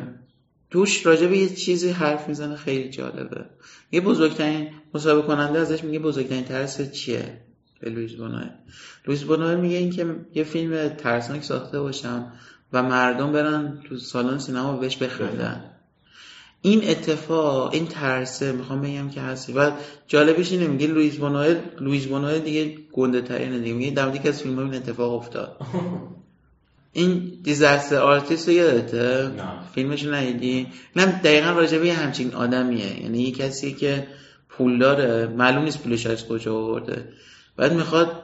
[0.71, 3.45] توش راجع به یه چیزی حرف می‌زنه خیلی جالبه.
[3.93, 7.44] یه بزرگترین مصاحبه کننده ازش میگه بزرگترین ترس چیه؟
[7.85, 8.49] به لویس بونوئل
[9.07, 12.33] لویس بونوئل میگه اینکه یه فیلم ترسناک ساخته باشم
[12.73, 15.71] و مردم برن تو سالن سینما بهش بخندن.
[16.63, 19.53] این اتفاق این ترسه می‌خوام بگم که هستی.
[19.53, 19.71] و
[20.07, 23.75] جالبش اینه میگه لویس بونوئل لویس بونوئل دیگه گنده ترینه دیگه.
[23.75, 25.57] میگه در که از فیلم این اتفاق افتاد.
[26.93, 29.31] این Disaster Artist رو یادته؟
[29.75, 30.67] فیلمش ندیدی؟
[30.97, 33.03] نه دقیقا راجبه همچین آدمیه.
[33.03, 34.07] یعنی یه کسی که
[34.49, 37.09] پول داره معلوم نیست پولش از کجا آورده.
[37.57, 38.23] بعد می‌خواد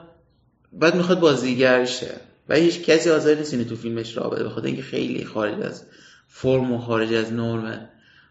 [0.73, 2.21] بعد می‌خواد بازیگر شه.
[2.49, 4.45] و هیچ کسی حاضر نیست تو فیلمش راه بده.
[4.45, 5.85] بخاطر اینکه خیلی خارج از
[6.29, 7.89] فرم و خارج از نرمه.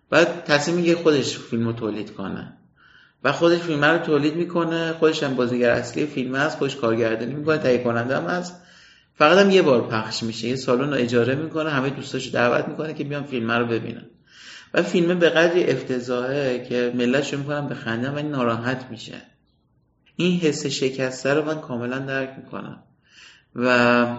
[0.10, 2.54] بعد تصمیم میگه خودش فیلم رو تولید کنه.
[3.24, 4.94] و خودش فیلم رو تولید می‌کنه.
[4.94, 6.58] خودش هم بازیگر اصلی فیلم هست.
[6.58, 7.58] خودش کارگردانی می‌کنه.
[7.58, 8.62] تهیه کننده هم هست.
[9.16, 10.48] فقط هم یه بار پخش میشه.
[10.48, 11.70] یه سالن رو اجاره می‌کنه.
[11.70, 14.06] همه دوستاشو دعوت می‌کنه که بیان فیلم رو ببینن.
[14.74, 19.22] و فیلم به قدری افتضاحه که ملت شروع می‌کنن به خنده و ناراحت میشه.
[20.20, 22.84] این حس شکسته رو من کاملا درک می‌کنم.
[23.56, 24.18] و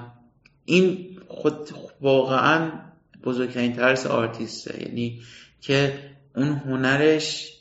[0.64, 2.70] این خود واقعا
[3.24, 5.22] بزرگترین ترس آرتیسته یعنی
[5.60, 5.94] که
[6.36, 7.52] اون هنرش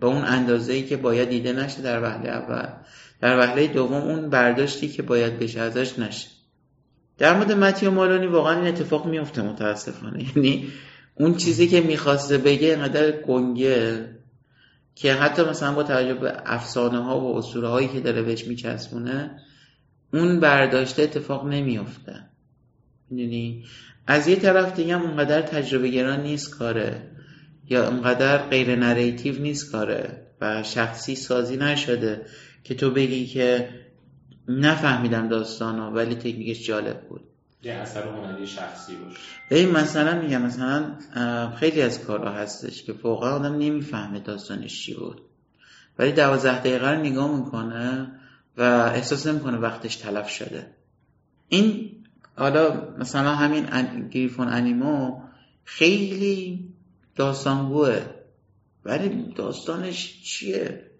[0.00, 2.68] با اون اندازه ای که باید دیده نشه در وهله اول.
[3.20, 6.28] در وهله دوم اون برداشتی که باید بشه ازش نشه.
[7.18, 10.36] در مورد متیو مالونی واقعا این اتفاق میفته متاسفانه.
[10.36, 10.68] یعنی
[11.14, 14.15] اون چیزی که می‌خواسته بگه اینقدر گنگه.
[14.96, 19.40] که حتی مثلا با توجه به افسانه ها و اسطوره هایی که داره بهش میچسبونه
[20.12, 22.24] اون برداشته اتفاق نمیفته
[23.10, 23.64] می‌دونی؟
[24.06, 27.10] از یه طرف دیگه هم اونقدر تجربه گران نیست کاره
[27.70, 32.26] یا اونقدر غیر نریتیو نیست کاره و شخصی سازی نشده
[32.64, 33.68] که تو بگی که
[34.48, 37.20] نفهمیدم داستانو ولی تکنیکش جالب بود.
[37.62, 39.18] یه اثر هنری شخصی باشه.
[39.50, 40.96] ببین مثلا میگم مثلا
[41.56, 45.20] خیلی از کارها هستش که واقعا آدم نمی‌فهمه داستانش چی بود.
[45.98, 48.12] ولی دوازده دقیقه رو نگاه می‌کنه
[48.56, 50.66] و احساس نمی‌کنه وقتش تلف شده.
[51.48, 51.92] این
[52.36, 55.22] حالا مثلا همین گریفون انیمو
[55.64, 56.68] خیلی
[57.16, 58.00] داستانگوه
[58.84, 60.90] ولی داستانش چیه؟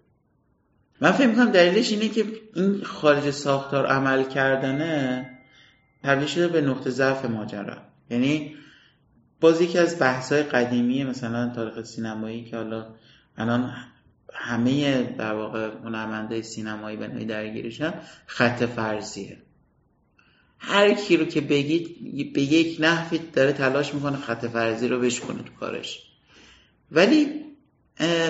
[1.01, 5.33] من فکر می‌کنم دلیلش اینه که این خارج ساختار عمل کردنه.
[6.03, 7.77] تبدیل شده به نقطه ضعف ماجرا.
[8.09, 8.55] یعنی
[9.41, 12.87] باز یکی از بحث‌های قدیمی مثلا تاریخ سینمایی که حالا
[13.37, 13.73] الان
[14.33, 17.93] همه در واقع هنرمندای سینمایی به نوعی درگیرشن
[18.25, 19.37] خط فرضیه.
[20.59, 25.43] هر کی رو که بگید به یک نحوی داره تلاش می‌کنه خط فرضی رو بشکنه
[25.43, 26.03] تو کارش.
[26.91, 27.27] ولی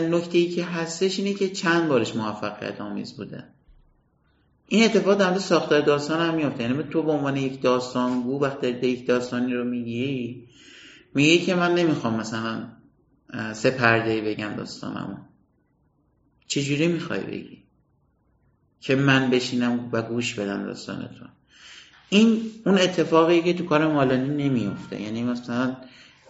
[0.10, 3.44] نکته ای که هستش اینه که چند بارش موفقیت آمیز بوده.
[4.68, 9.08] این اتفاق در ساختار داستان هم میفته یعنی تو به عنوان یک داستانگو وقتی یک
[9.08, 10.48] داستانی رو میگی
[11.14, 12.68] میگی که من نمی‌خوام مثلا
[13.54, 15.18] سه پرده بگم داستانمو.
[16.48, 17.64] چجوری می‌خوای بگی
[18.82, 21.30] که من بشینم و گوش بدم داستانتون؟
[22.10, 25.78] این اون اتفاقی که تو کار مالانی نمیفته یعنی مثلا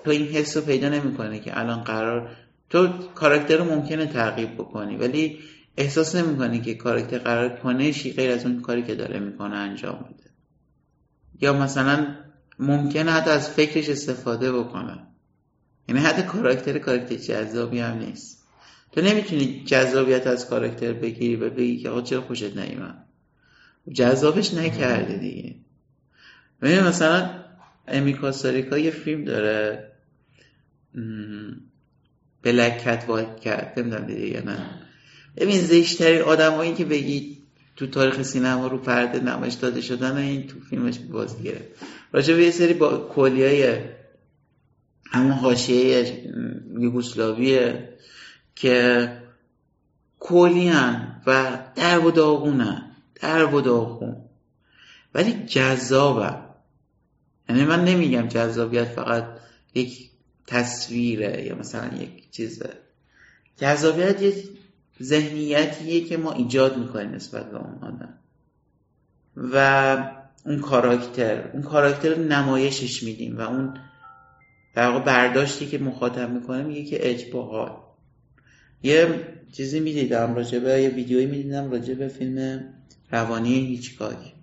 [0.04, 2.30] تو این حس رو پیدا نمی‌کنه که الان قرار
[2.70, 5.40] تو کاراکتر رو ممکنه تعقیب بکنی ولی
[5.78, 10.30] احساس نمی‌کنی که کاراکتر قرار کنشی غیر از اون کاری که داره می‌کنه انجام بده
[11.42, 12.16] یا مثلا
[12.60, 15.08] ممکنه حتی از فکرش استفاده بکنه.
[15.90, 18.48] یعنی حتی کاراکتر کاراکتر جذابی هم نیست.
[18.92, 23.06] تو نمی‌تونی جذابیت از کاراکتر بگیری و بگی که آقا چرا خوشت نیومد؟
[23.94, 25.56] جذابش نکرده دیگه.
[26.62, 27.30] ببین مثلا
[27.88, 28.18] امی
[28.72, 29.92] یه فیلم داره.
[32.42, 33.74] بلک کت وایت کت.
[33.78, 34.87] نمی‌دونم دیگه نه.
[35.38, 37.38] ببین زشترین آدمایی که بگی
[37.76, 41.66] تو تاریخ سینما رو پرده نمایش داده شدن این تو فیلمش بازی گرفت.
[42.12, 43.80] راجع به یه سری با کلیای
[45.06, 46.24] همون حاشیه
[46.80, 47.90] یوگسلاویه
[48.56, 49.12] که
[50.20, 54.16] کلیان و در و داغونن در و داغون.
[55.14, 56.36] ولی جذابه.
[57.50, 59.28] یعنی من نمیگم جذابیت فقط
[59.76, 60.10] یک
[60.48, 62.70] تصویره یا مثلا یک چیزه.
[63.58, 64.50] جذابیت یک
[65.02, 68.14] ذهنیتیه که ما ایجاد می‌کنیم نسبت به اون آدم.
[69.36, 69.98] و
[70.46, 73.74] اون کاراکتر اون کاراکتر نمایشش میدیم و اون
[74.76, 77.78] در برداشتی که مخاطب می‌کنه میگه که اجباهات
[78.84, 82.64] یه چیزی می‌دیدم راجبه یه ویدیویی می‌دیدم راجبه فیلم
[83.12, 84.34] روانی هیچکاک.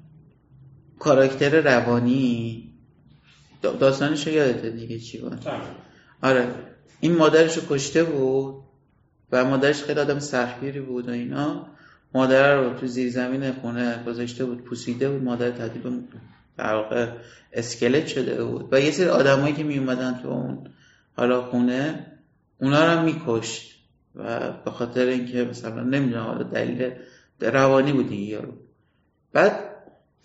[0.98, 2.64] کاراکتر روانی
[3.62, 5.46] داستانش رو یادته دیگه چی بود؟
[6.22, 6.54] آره.
[7.00, 8.63] این مادرش رو کشته بود.
[9.34, 11.66] و مادرش خیلی آدم سختگیری بود و اینا.
[12.14, 15.22] مادر رو تو زیر زمین خونه گذاشته بود پوسیده بود.
[15.22, 16.02] مادر تبدیل
[16.58, 17.08] در واقع
[17.52, 18.68] اسکلت شده بود.
[18.72, 20.66] و یه سری آدمایی که می اومدن تو اون
[21.16, 22.06] حالا خونه
[22.60, 23.74] اونا رو میکشت.
[24.14, 26.90] و به خاطر اینکه مثلا نمی‌دونم حالا دلیل
[27.40, 28.52] روانی بود این یارو.
[29.32, 29.60] بعد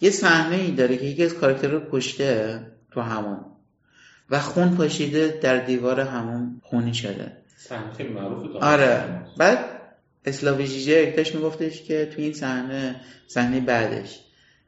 [0.02, 2.60] یه صحنه ای داره که یکی از کاراکتر رو کشته
[2.92, 3.40] تو همون
[4.30, 7.38] و خون پاشیده در دیوار همون خونی شده.
[7.98, 9.26] خیلی معروفه آره.
[9.38, 9.60] بعد
[10.26, 14.20] اسلاوی جیجه میگفتش که تو این صحنه صحنه بعدش.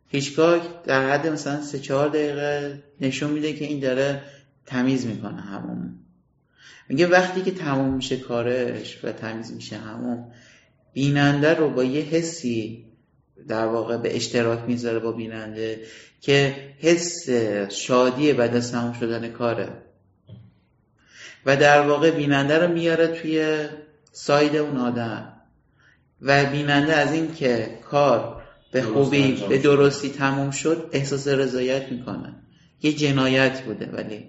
[0.08, 4.22] هیچکاک در حد مثلا سه چهار دقیقه نشون میده که این داره
[4.66, 6.00] تمیز می‌کنه همون
[6.90, 10.26] میگه وقتی که تموم میشه کارش و تمیز میشه همون
[10.94, 12.86] بیننده رو با یه حسی
[13.48, 15.80] در واقع به اشتراک می‌ذاره با بیننده
[16.22, 17.30] که حس
[17.70, 19.91] شادی بعد از تموم شدن کاره.
[21.46, 23.68] و در واقع بیننده رو میاره توی
[24.12, 25.34] ساید اون آدم.
[26.22, 32.36] و بیننده از این که کار به خوبی به درستی تموم شد احساس رضایت می‌کنه.
[32.82, 34.26] یه جنایت بوده ولی.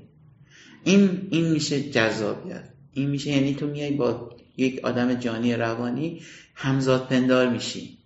[0.85, 2.69] این این میشه جذابیت.
[2.93, 6.23] این میشه یعنی تو میای با یک آدم جانی روانی
[6.55, 7.99] همزاد پندار میشی.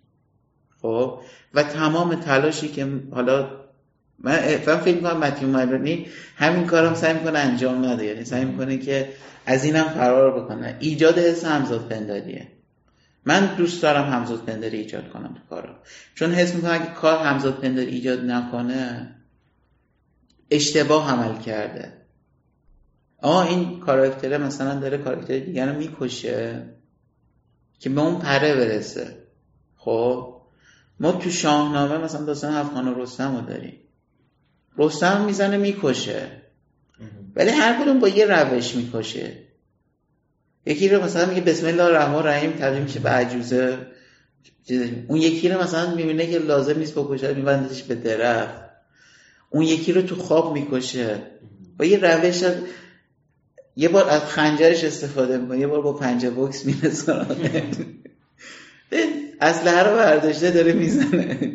[0.82, 1.20] خب؟
[1.54, 3.65] و تمام تلاشی که حالا
[4.18, 8.05] من فکر می‌کنم متیو مرانی همین کارم سعی می‌کنه انجام نده.
[8.05, 9.12] یعنی سعی می‌کنه که
[9.46, 10.76] از اینم فرار بکنه.
[10.81, 12.48] ایجاد حس همزاد پنداریه.
[13.24, 15.74] من دوست دارم همزاد پنداری ایجاد کنم تو کارم.
[16.14, 19.14] چون حس می‌کنم اگه کار همزاد پنداری ایجاد نکنه
[20.50, 21.92] اشتباه عمل کرده.
[23.22, 26.62] آه این کاراکتره مثلا داره کاراکتر دیگر رو می‌کشه
[27.79, 29.26] که به اون پره برسه.
[29.76, 30.37] خب؟
[31.00, 33.81] ما تو شاهنامه مثلا داستان افغان و رستم رو داریم.
[34.78, 36.26] رستم می‌زنه می‌کشه.
[37.36, 39.32] ولی هر کدوم با یه روش می‌کشه.
[40.66, 43.78] یکی رو مثلا میگه بسم الله الرحمن الرحیم تبدیل میشه به عجوزه.
[45.08, 48.54] اون یکی رو مثلا می‌بینه که لازم نیست بکشه میبندش به درخت.
[49.50, 51.22] اون یکی رو تو خواب می‌کشه.
[51.78, 52.44] با یه روش
[53.76, 57.62] یه بار از خنجرش استفاده می‌کنه یه بار با پنجه بوکس میرسونه.
[59.40, 61.52] اسلحه رو برداشته داره می‌زنه.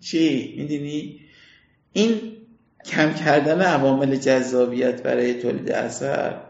[0.00, 1.20] چی؟ می‌دونی؟
[1.92, 2.31] این
[2.84, 6.40] کم کردن عوامل جذابیت برای تولید اثر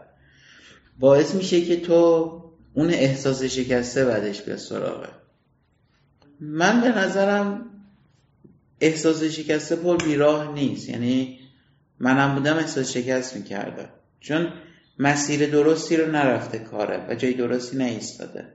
[0.99, 2.31] باعث میشه که تو
[2.73, 5.09] اون احساس شکسته بعدش به سراغه.
[6.39, 7.65] من به نظرم
[8.81, 10.89] احساس شکسته پر بیراه نیست.
[10.89, 11.39] یعنی
[11.99, 13.89] منم بودم احساس شکست می‌کردم.
[14.19, 14.47] چون
[14.99, 18.53] مسیر درستی رو نرفته کاره و جای درستی نیستاده.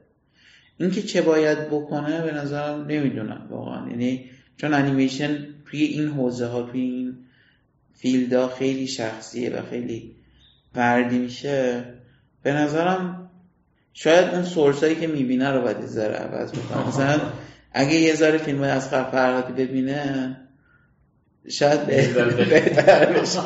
[0.79, 3.91] اینکه چه باید بکنه به نظرم نمی‌دونم واقعا.
[3.91, 7.17] یعنی چون انیمیشن توی این حوزه ها توی این
[7.99, 10.17] فیلدا خیلی شخصیه و خیلی
[10.75, 11.85] فردی میشه.
[12.43, 13.31] به نظرم
[13.93, 17.21] شاید اون سورس هایی که می‌بینه رو باید ذره عوض بکنه مثلا
[17.73, 20.37] اگه یه ذره فیلم از فرهادی ببینه
[21.51, 23.41] شاید بهتر بشه.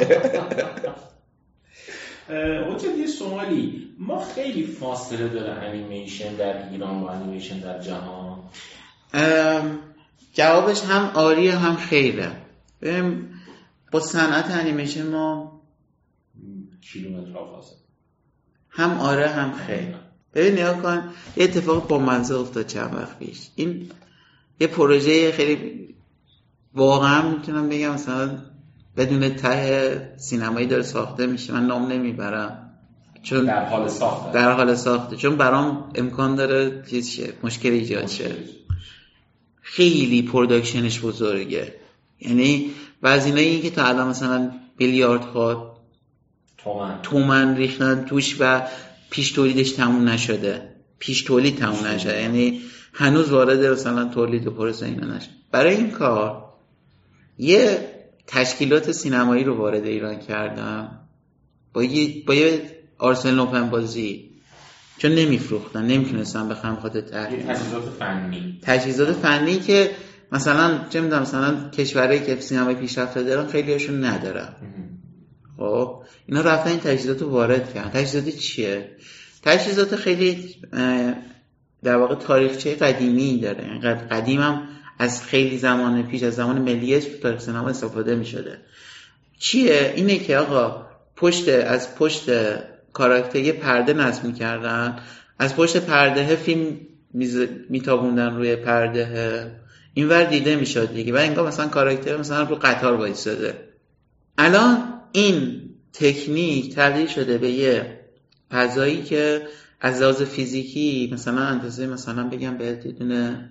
[2.68, 3.88] اوجد یه سوالی.
[3.98, 8.38] ما خیلی فاصله داره انیمیشن در ایران و انیمیشن در جهان.
[10.34, 12.30] جوابش هم آریه هم خیره.
[13.92, 15.61] با صنعت انیمیشن ما
[16.81, 17.78] کیلومتر فاصله.
[18.70, 19.94] هم آره هم خیر.
[20.35, 23.48] ببین نگا کن یه اتفاق بامزه افتاد چند وقت پیش.
[23.55, 23.90] این
[24.61, 25.88] یه پروژه خیلی
[26.74, 28.38] واقعا می‌تونم بگم مثلا
[28.96, 31.52] بدون ته سینمایی داره ساخته میشه.
[31.52, 32.70] من نام نمی‌برم.
[33.22, 34.33] چون در حال ساخته.
[34.33, 35.16] در حال ساخته.
[35.16, 37.33] چون برام امکان داره چیز شه.
[37.42, 38.37] مشکل ایجاد شه.
[39.62, 41.74] خیلی production ش بزرگه.
[42.20, 42.70] یعنی
[43.02, 45.76] وزینایی که تا الان مثلا بیلیارد ها
[46.58, 47.02] تومن.
[47.02, 48.62] تومن ریختن توش و
[49.10, 50.68] پیش تولیدش تموم نشده.
[50.98, 52.22] پیش تولید تموم نشده.
[52.22, 52.60] یعنی
[52.92, 56.44] هنوز وارد مثلا تولید و پروسه اینا نشده برای این کار
[57.38, 57.88] یه
[58.26, 60.98] تشکیلات سینمایی رو وارد ایران کردم.
[61.72, 62.62] با یه, با یه
[62.98, 64.30] آرسنال اوپن بازی.
[64.98, 68.58] چون نمیفروختن نمی‌تونستن بخوام خاطر تجهیزات فنی.
[68.62, 69.90] تجهیزات فنی که
[70.33, 74.49] مثلا چه می‌دونم مثلا کشورهایی که سینمای پیشرفته دارن خیلی هاشون ندارن.
[75.57, 77.90] خب اینا رفتن این تجهیزات رو وارد کردن.
[77.90, 78.90] تجهیزات چیه؟
[79.42, 80.57] تجهیزات خیلی
[81.83, 83.64] در واقع تاریخچه قدیمی داره.
[83.64, 84.68] یعنی قدیم هم
[84.99, 88.59] از خیلی زمان پیش از زمان ملیش تاریخ سینما استفاده می شده
[89.38, 92.31] چیه؟ اینه که آقا پشت از پشت
[92.92, 94.99] کاراکتر یه پرده نصب می‌کردن.
[95.38, 96.77] از پشت پرده فیلم
[97.68, 99.62] میتابوندن روی پرده
[99.94, 101.12] اینور دیده می‌شد دیگه.
[101.12, 103.68] و انگار مثلا کاراکتر مثلا رو قطار وایساده
[104.38, 108.00] الان این تکنیک تبدیل شده به یه
[108.50, 109.46] فضایی که
[109.81, 113.50] از لحاظ فیزیکی مثلا اندازه مثلا بگم به دونه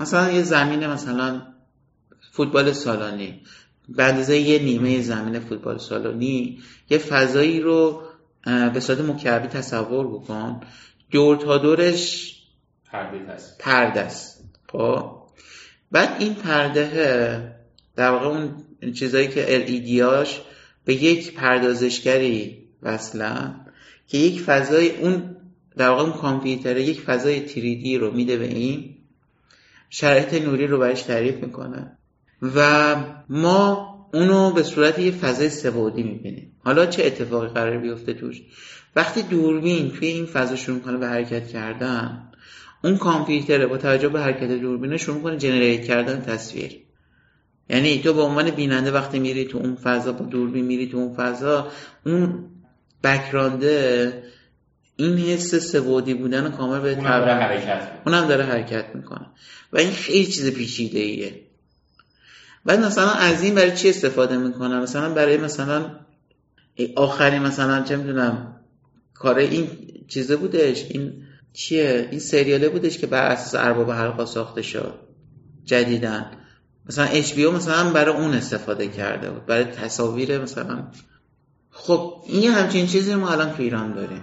[0.00, 1.42] مثلا یه زمین مثلا
[2.32, 3.40] فوتبال سالانی.
[3.88, 6.58] به اندازه یه نیمه زمین فوتبال سالانی.
[6.90, 8.02] یه فضایی رو
[8.74, 10.60] به صورت مکعبی تصور بکن.
[11.10, 12.34] دور تا دورش
[13.58, 14.44] پرده است.
[14.72, 15.18] خب.
[15.92, 17.54] بعد این پرده
[17.96, 20.40] در واقع اون چیزایی که ایدیاش
[20.84, 23.54] به یک پردازشگری وصلن
[24.08, 25.36] که یک فضای اون
[25.76, 28.94] در واقع اون کامپیوتر یک فضای تریدی رو میده به این
[29.90, 31.98] شرایط نوری رو برش تعریف می‌کنه.
[32.42, 32.96] و
[33.28, 36.52] ما اونو به صورت یه فضای سوادی می‌بینیم.
[36.64, 38.42] حالا چه اتفاقی قرار بیفته توش؟
[38.96, 42.27] وقتی دوربین توی این فضا شروع می‌کنه به حرکت کردن
[42.84, 46.80] اون کامپیوتر با توجه به حرکت دوربینه شروع می‌کنه جنریت کردن تصویر.
[47.70, 51.14] یعنی تو به عنوان بیننده وقتی میری تو اون فضا با دوربین میری تو اون
[51.14, 51.68] فضا
[52.06, 52.44] اون
[53.04, 54.22] بکرانده
[54.96, 59.26] این حس سوادی بودن کامل به اونم داره حرکت اونم داره حرکت می‌کنه.
[59.72, 61.40] و این خیلی چیز پیچیده ایه
[62.64, 65.90] بعد مثلا از این برای چی استفاده می‌کنم؟ مثلا برای مثلا
[66.96, 68.56] آخری مثلا چه می‌دونم
[69.14, 69.68] کار این
[70.08, 71.22] چیزه بودش این
[71.58, 74.94] چیه؟ این سریاله بودش که بر اساس ارباب حلقا ساخته شد.
[75.64, 76.30] جدیدن
[76.86, 79.46] مثلا اچ مثلا برای اون استفاده کرده بود.
[79.46, 80.88] برای تصاویر مثلا.
[81.70, 84.22] خب این همچین چیزی ما الان تو ایران داریم.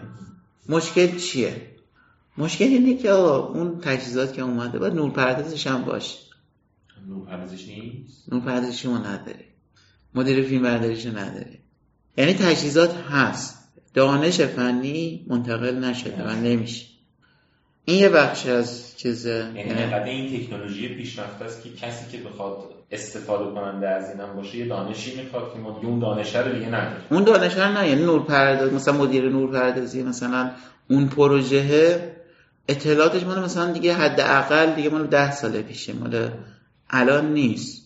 [0.69, 1.61] مشکل چیه؟
[2.37, 6.19] مشکل اینه که اون تجهیزات که اومده باید نور پردازش هم باشه.
[7.07, 9.45] نور پردازش نیست؟ نور پردازش ما نداره
[10.15, 11.59] مدیر فیلم برداریش نداره
[12.17, 13.57] یعنی تجهیزات هست.
[13.93, 16.94] دانش فنی منتقل نشده و نمیشه.
[17.85, 19.51] این یه بخش از چیزه.
[19.55, 22.57] یعنی انقدر این تکنولوژی پیشرفته است که کسی که بخواد
[22.91, 27.01] استفاده کننده از اینم باشه یه دانشی می‌خواد که ما اون دانشه رو دیگه نداره
[27.11, 30.51] اون دانشه نه یعنی نور پرداز مثلا مدیر نور پردازی مثلا
[30.89, 32.15] اون پروژه
[32.67, 36.29] اطلاعاتش مال مثلا دیگه حداقل دیگه مال ده ساله پیشه مال
[36.89, 37.85] الان نیست.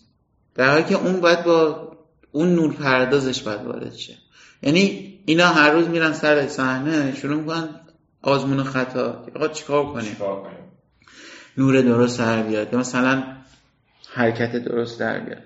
[0.54, 1.88] در حالی که اون باید با
[2.32, 4.14] اون نور پردازش باید وارد شه.
[4.62, 7.79] یعنی اینا هر روز میرن سر صحنه شروع می‌کنن
[8.22, 9.26] آزمون خطا.
[9.36, 10.16] آقا چیکار کنیم؟
[11.58, 12.74] نور درست در بیاد.
[12.74, 13.22] مثلا
[14.12, 15.42] حرکت درست در بیاد.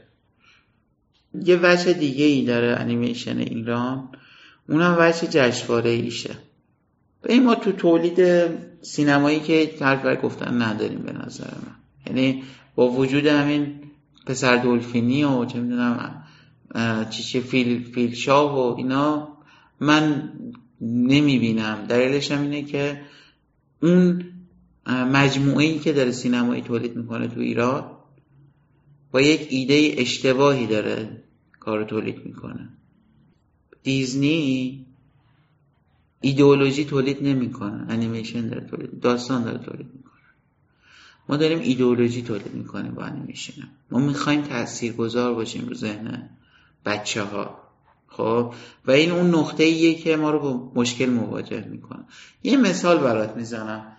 [1.34, 4.08] یه وجه دیگه ای داره انیمیشن ایران.
[4.68, 6.34] اونم وجه جشنواره ایشه.
[7.22, 8.48] به ما تو تولید
[8.82, 11.76] سینمایی که حرف گفتن نداریم به نظر من.
[12.06, 12.42] یعنی
[12.74, 13.80] با وجود همین
[14.26, 16.24] پسر دولفینی و چه می‌دونم
[17.10, 19.28] چیچه فیل, فیل شاه و اینا
[19.80, 20.32] من
[20.80, 21.86] نمی‌بینم.
[21.88, 23.00] دلیلش هم اینه که
[23.82, 24.24] اون
[24.86, 27.90] مجموعه ای که داره سینمایی تولید می‌کنه تو ایران
[29.10, 31.22] با یک ایده اشتباهی داره
[31.60, 32.68] کار تولید می‌کنه.
[33.82, 34.86] دیزنی
[36.20, 40.12] ایدئولوژی تولید نمی‌کنه انیمیشن داره تولید داستان داره تولید می‌کنه.
[41.28, 43.68] ما داریم ایدئولوژی تولید می‌کنیم با انیمیشن.
[43.90, 46.30] ما می‌خوایم تاثیرگذار باشیم رو ذهن
[46.84, 47.63] بچه ها
[48.16, 48.54] خب
[48.86, 52.04] و این اون نقطه ایه که ما رو با مشکل مواجه می‌کنه.
[52.42, 53.96] یه مثال برات می‌زنم.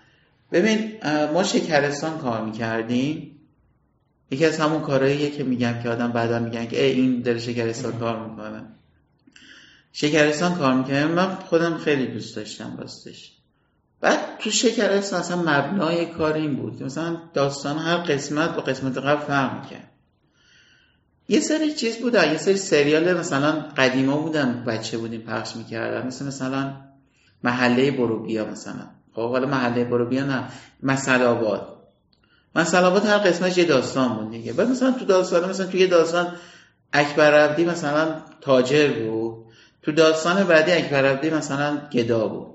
[0.51, 0.91] ببین
[1.33, 3.31] ما شکرستان کار می‌کردیم.
[4.31, 7.99] یکی از همون کارهاییه که میگم که آدم بعدا میگن که ای این داره شکرستان
[7.99, 8.63] کار می‌کنه.
[9.91, 13.31] شکرستان کار می‌کنه من خودم خیلی دوست داشتم راستش.
[14.01, 16.83] بعد تو شکرستان اصلا مبنای کار این بود.
[16.83, 19.91] مثلا داستان هر قسمت با قسمت قبل فرق می‌کرد.
[21.27, 26.25] یه سری چیز بود یه سری سریال مثلا قدیما بودن بچه بودیم پخش می‌کردن مثل
[26.25, 26.73] مثلا
[27.43, 28.87] محله بروبیا مثلا.
[29.13, 30.43] خب حالا محله بروبیا نه
[30.83, 31.75] مسل آباد.
[32.55, 34.53] مسل آباد هر قسمتش یه داستان بود دیگه.
[34.53, 36.35] بعد مثلا تو داستان مثلا تو یه داستان
[36.93, 39.45] اکبر عبدی مثلا تاجر بود.
[39.81, 42.47] تو داستان بعدی اکبر عبدی مثلا گدا بود.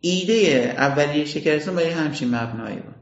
[0.00, 3.01] ایده اولیه شکرستان برای همچین مبنایی بود.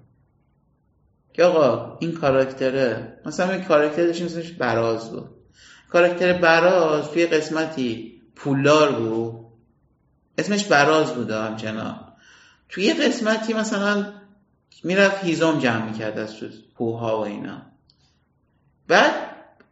[1.32, 5.28] که آقا این کاراکتره مثلا این کاراکتر داشتیم اسمش براز بود.
[5.90, 9.46] کاراکتر براز توی قسمتی پولدار بود.
[10.38, 12.00] اسمش براز بود همچنان.
[12.68, 14.12] توی قسمتی مثلا
[14.84, 17.62] می‌رفت هیزم جمع می‌کرد از تو پوها و اینا.
[18.88, 19.12] بعد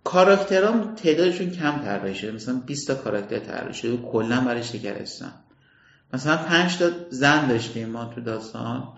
[0.05, 5.33] کاراکترام تعدادشون کم طراحی شده مثلا 20 تا کاراکتر طراحی شده کلا برای شکرستان.
[6.13, 8.89] مثلا 5 تا زن داشتیم ما تو داستان.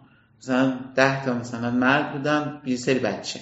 [0.40, 3.40] مثلا 10 تا مثلا مرد بودن یه سری بچه.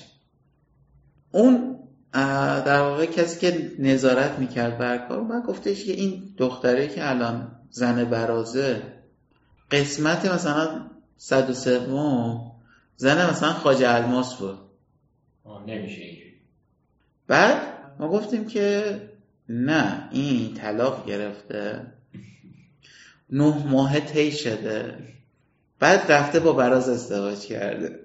[1.32, 1.78] اون
[2.12, 7.50] در واقع کسی که نظارت می‌کرد بر کار من گفتش که این دختره که الان
[7.70, 8.82] زن برازه
[9.70, 11.86] قسمت مثلا 103
[12.96, 14.58] زن مثلا خاجه الماس بود.
[15.66, 16.16] نمیشه
[17.26, 17.62] بعد
[17.98, 19.00] ما گفتیم که
[19.48, 21.86] نه این طلاق گرفته.
[23.30, 24.98] نه ماه طی شده.
[25.80, 28.00] بعد رفته با براز ازدواج کرده.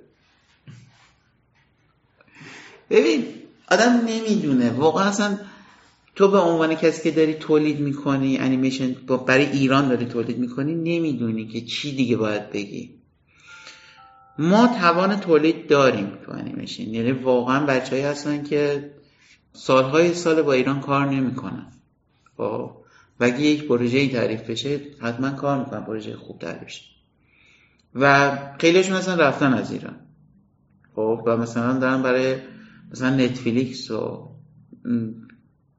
[2.90, 3.26] ببین
[3.72, 4.70] آدم نمی‌دونه.
[4.70, 5.38] واقعا اصلا
[6.16, 8.94] تو به عنوان کسی که داری تولید می‌کنی انیمیشن
[9.28, 12.96] برای ایران داری تولید می‌کنی نمی‌دونی که چی دیگه باید بگی.
[14.38, 18.92] ما توان تولید داریم تو انیمیشن یعنی واقعا بچههایی هستن که
[19.54, 21.72] سالهای سال با ایران کار نمی‌کنن.
[22.38, 22.72] خب؟
[23.20, 26.93] و اگه یک پروژه ای تعریف بشه حتما کار می‌کنن پروژه خوب تعریف
[27.96, 29.96] و خیلیشون اصلا رفتن از ایران.
[30.96, 32.36] خب و مثلا دارن برای
[32.92, 34.30] مثلا نتفلیکس و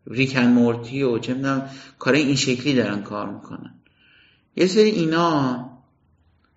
[0.07, 3.75] ریکن مورتی و چه می‌دونم کار این شکلی دارن کار می‌کنن.
[4.57, 5.71] یه سری اینا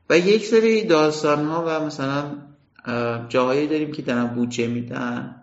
[0.09, 2.23] و یک سری داستان ها و مثلا
[3.29, 5.35] جاهایی داریم که دارن بودجه میدن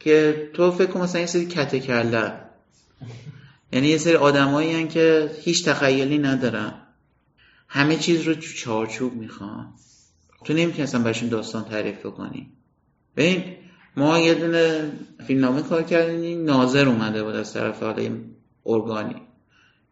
[0.00, 2.32] که تو فکر کن مثلا این سری کته کله
[3.72, 6.72] یعنی یه سری آدمایی که هیچ تخیلی ندارن.
[7.74, 9.72] همه چیز رو تو چارچوب می‌خوان
[10.44, 12.52] تو نمی‌تونی اصلا برشون داستان تعریف کنی
[13.16, 13.56] ببین
[13.96, 14.92] ما یه دونه
[15.26, 18.18] فیلمنامه کار کردیم ناظر اومده بود از طرف حالا
[18.66, 19.22] ارگانی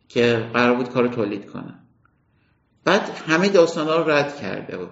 [0.08, 1.74] که قرار بود کار تولید کنه.
[2.84, 4.90] بعد همه داستان ها رو رد کرده بود.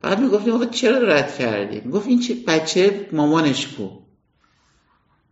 [0.00, 3.88] بعد می‌گفتیم آقا چرا رد کردی می‌گفت این چه بچه مامانش کو؟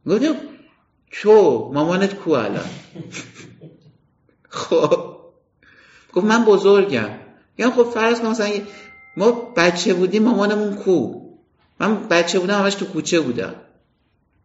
[0.06, 0.34] گفتیم
[1.10, 2.70] تو مامانت کو الان؟
[4.48, 5.09] خب.
[6.12, 7.10] گفت من بزرگم.
[7.58, 8.50] یا خب فرض کن مثلا
[9.16, 11.20] ما بچه بودیم مامانمون کو.
[11.80, 13.54] من بچه بودم همش تو کوچه بودم.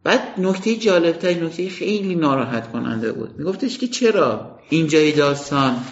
[0.03, 3.37] بعد نکته جالبتر نکته خیلی ناراحت کننده بود.
[3.37, 5.83] میگفتش که چرا اینجای داستان؟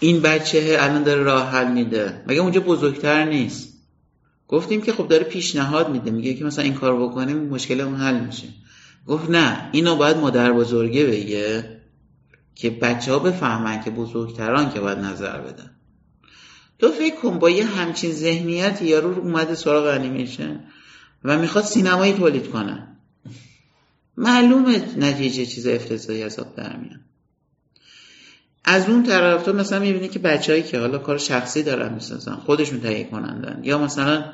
[0.00, 2.24] این بچه الان داره راه حل میده.
[2.26, 3.68] مگه اونجا بزرگتر نیست؟
[4.48, 6.10] گفتیم که خب داره پیشنهاد میده.
[6.10, 8.48] میگه که مثلا این کار بکنیم مشکل اون حل میشه.
[9.06, 11.79] گفت نه اینو باید مادر بزرگه بگه.
[12.60, 15.70] که بچه ها بفهمن که بزرگتران که باید نظر بدن.
[16.78, 20.60] تو فکر کن با یه همچین ذهنیت یارو اومده سراغ انیمیشن
[21.24, 22.96] و می‌خواد سینمایی تولید کنه.
[24.16, 27.00] معلومه نتیجه چیز افتضاحی حساب در میاد.
[28.64, 32.80] از اون طرف تو مثلا می‌بینی که بچههایی که حالا کار شخصی دارن می‌سازن خودشون
[32.80, 34.24] تهیه کنندن یا مثلا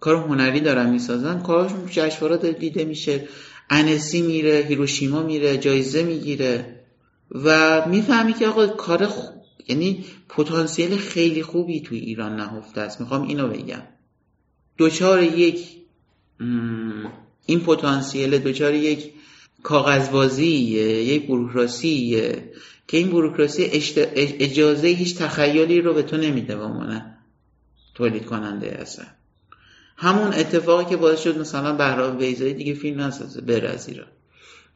[0.00, 3.28] کار هنری دارن می‌سازن کارشون جشنواره دیده میشه.
[3.70, 6.77] انسی میره هیروشیما میره جایزه می‌گیره.
[7.30, 13.00] و می‌فهمی که آقا کار خوب یعنی پتانسیل خیلی خوبی توی ایران نهفته است.
[13.00, 13.82] می‌خوام اینو بگم.
[14.76, 15.66] دوچار یک
[17.46, 19.12] این پتانسیل دوچار یک
[19.62, 22.52] کاغذبازیه یک بروکراسیه
[22.88, 23.70] که این بروکراسی
[24.14, 27.02] اجازه هیچ تخیلی رو به تو نمیده به عنوان
[27.94, 29.04] تولید کننده اصلا.
[29.96, 34.06] همون اتفاقی که باعث شد مثلا بهرام بیزایی دیگه فیلم نسازه بره از ایران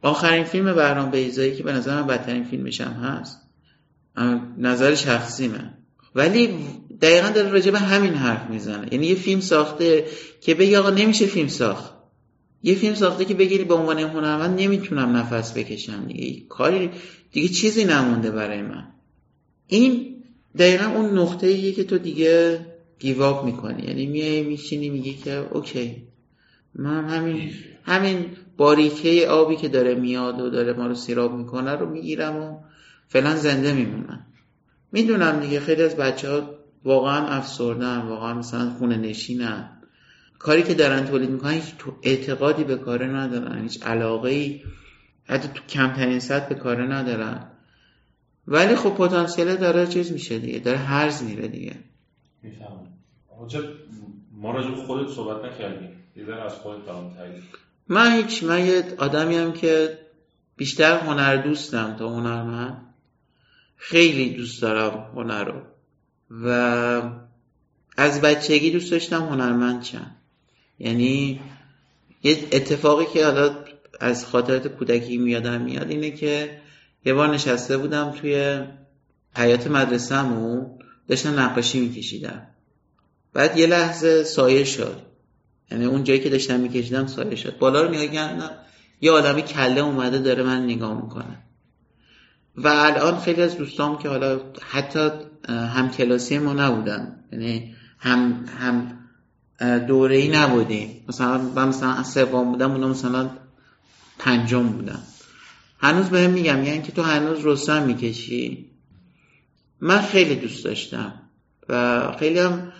[0.03, 3.39] آخرین فیلم بهرام بیزایی که به نظر من بدترین فیلمش هم هست.
[4.59, 5.75] نظر شخصیمه
[6.15, 6.49] ولی
[7.01, 8.89] دقیقا داره راجع به همین حرف می‌زنه.
[8.93, 10.05] یعنی یه فیلم ساخته
[10.41, 11.93] که بگی آقا نمیشه فیلم ساخت.
[12.63, 16.05] یه فیلم ساخته که بگیری به عنوان هنرمند نمی‌تونم نفس بکشم.
[16.07, 16.91] دیگه کاری
[17.33, 18.89] دیگه چیزی نمونده برای من.
[19.67, 20.17] این
[20.59, 22.67] دقیقا اون نقطه ایه که تو دیگه
[22.99, 23.83] گیواب می‌کنی.
[23.83, 26.03] یعنی میای میشینی میگی که اوکی.
[26.75, 27.51] من همین
[27.83, 28.27] همین
[28.63, 32.59] باریکه آبی که داره میاد و داره ما رو سیراب می‌کنه رو می‌گیرم و
[33.09, 34.27] فعلا زنده میمونم.
[34.93, 36.51] می‌دونم دیگه خیلی از بچه ها
[36.85, 39.83] واقعا افسردن واقعا مثلا خونه نشینن.
[40.39, 44.63] کاری که دارن تولید می‌کنن هیچ اعتقادی به کاره ندارن هیچ علاقه ای
[45.25, 47.47] حتی تو کمترین سطح به کاره ندارن.
[48.47, 51.77] ولی خب پتانسیل داره چیز میشه دیگه داره هرز میره دیگه.
[52.43, 52.87] می‌فهمم.
[54.33, 55.89] ما راجع خودت صحبت نکردیم.
[56.17, 57.15] یه از خودت برام
[57.89, 59.99] من هیچ من یه آدمی هم که
[60.57, 62.95] بیشتر هنر دوستم تا هنرمند
[63.76, 65.61] خیلی دوست دارم هنر رو.
[66.45, 67.03] و
[67.97, 70.16] از بچگی دوست داشتم هنرمند چند
[70.78, 71.41] یعنی
[72.22, 73.64] یه اتفاقی که حالا
[74.01, 76.61] از خاطرات کودکی میادم میاد اینه که
[77.05, 78.62] یه بار نشسته بودم توی
[79.37, 80.70] حیات مدرسهمون
[81.09, 82.47] داشتم نقاشی میکشیدم.
[83.33, 85.12] بعد یه لحظه سایه شد.
[85.71, 87.59] یعنی اون جایی که داشتم میکشیدم سایه شد.
[87.59, 88.51] بالا رو نگاه کردم
[89.01, 91.39] یه آدمی کله اومده داره من نگاه می‌کنه
[92.57, 94.41] و الان خیلی از دوستام که حالا
[94.71, 95.11] حتی
[95.49, 97.25] هم کلاسی ما نبودن.
[97.33, 98.99] یعنی هم هم
[99.87, 101.05] دوره ای نبودیم.
[101.09, 103.31] مثلا من مثلا سوم بودم اونا مثلا
[104.19, 105.03] پنجم بودم
[105.79, 108.71] هنوز بهم میگم یعنی که تو هنوز رستم می‌کشی.
[109.81, 111.13] من خیلی دوست داشتم
[111.69, 112.72] و خیلی هم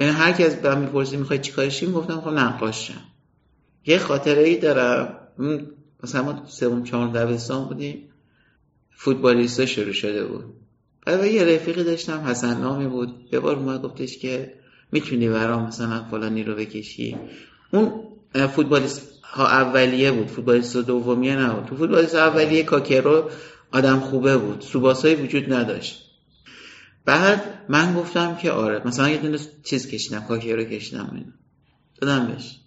[0.00, 3.02] یعنی هر کی از من می‌پرسی می‌خوای چیکارشی گفتم خب نقاشم
[3.86, 5.16] یه خاطره ای دارم
[6.02, 8.08] مثلا ما سوم چهارم دبستان بودیم.
[8.90, 10.44] فوتبالیستا شروع شده بود.
[11.06, 13.28] بعد یه رفیقی داشتم حسن نامی بود.
[13.32, 14.54] یه بار اومد گفتش که
[14.92, 17.16] می‌تونی برام مثلا فلانی رو بکشی.
[17.72, 17.92] اون
[18.54, 20.26] فوتبالیست ها اولیه بود.
[20.26, 21.64] فوتبالیست دومیه نبود.
[21.64, 23.30] تو فوتبالیست اولیه کاکرو
[23.72, 24.60] آدم خوبه بود.
[24.60, 26.09] سوباسایی وجود نداشت.
[27.04, 31.30] بعد من گفتم که آره مثلا یه دونه چیز کشیدم کاکرو کشیدم اینو
[32.00, 32.60] دادم بهش.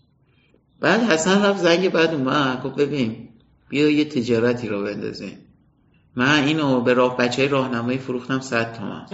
[0.80, 3.30] بعد حسن رفت زنگ بعد اومد گفت ببین
[3.70, 5.38] بیا یه تجارتی رو بندازیم.
[6.16, 9.06] من اینو به راه بچه های راهنمایی فروختم صد تومن.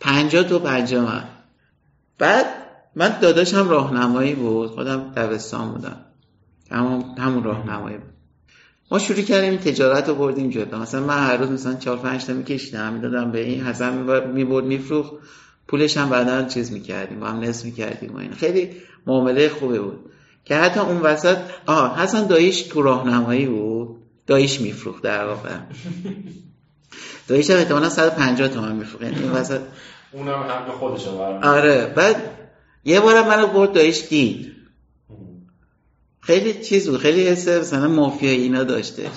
[0.00, 1.04] پنجاه تو پنجاه.
[1.04, 1.24] من
[2.18, 2.46] بعد
[2.94, 5.96] من داداشم راهنمایی بود خودم دوستان بودم.
[6.70, 8.15] همون همون راهنمایی بود.
[8.90, 12.32] ما شروع کردیم تجارت رو بردیم جدا مثلا من هر روز مثلا چهار پنج تا
[12.32, 13.96] میکشیدم می‌دادم به این حسن
[14.28, 15.12] می‌برد میفروخت
[15.68, 18.32] پولش هم بعدا چیز می‌کردیم با هم نصف می‌کردیم و این.
[18.32, 18.70] خیلی
[19.06, 20.10] معامله خوبی بود.
[20.44, 23.96] که حتی اون وسط آه حسن داییش تو راهنمایی بود.
[24.26, 25.50] داییش میفروخت در واقع.
[27.28, 29.02] داییش هم احتمالا 150 تومن میفروخت.
[29.04, 29.60] یعنی این وسط
[30.12, 31.10] اونم حق خودشه
[31.42, 31.92] آره.
[31.96, 32.16] بعد
[32.84, 34.55] یه بارم منو برد داییش دید
[36.26, 39.10] خیلی چیز بود خیلی حس مثلا مافیا اینا داشته.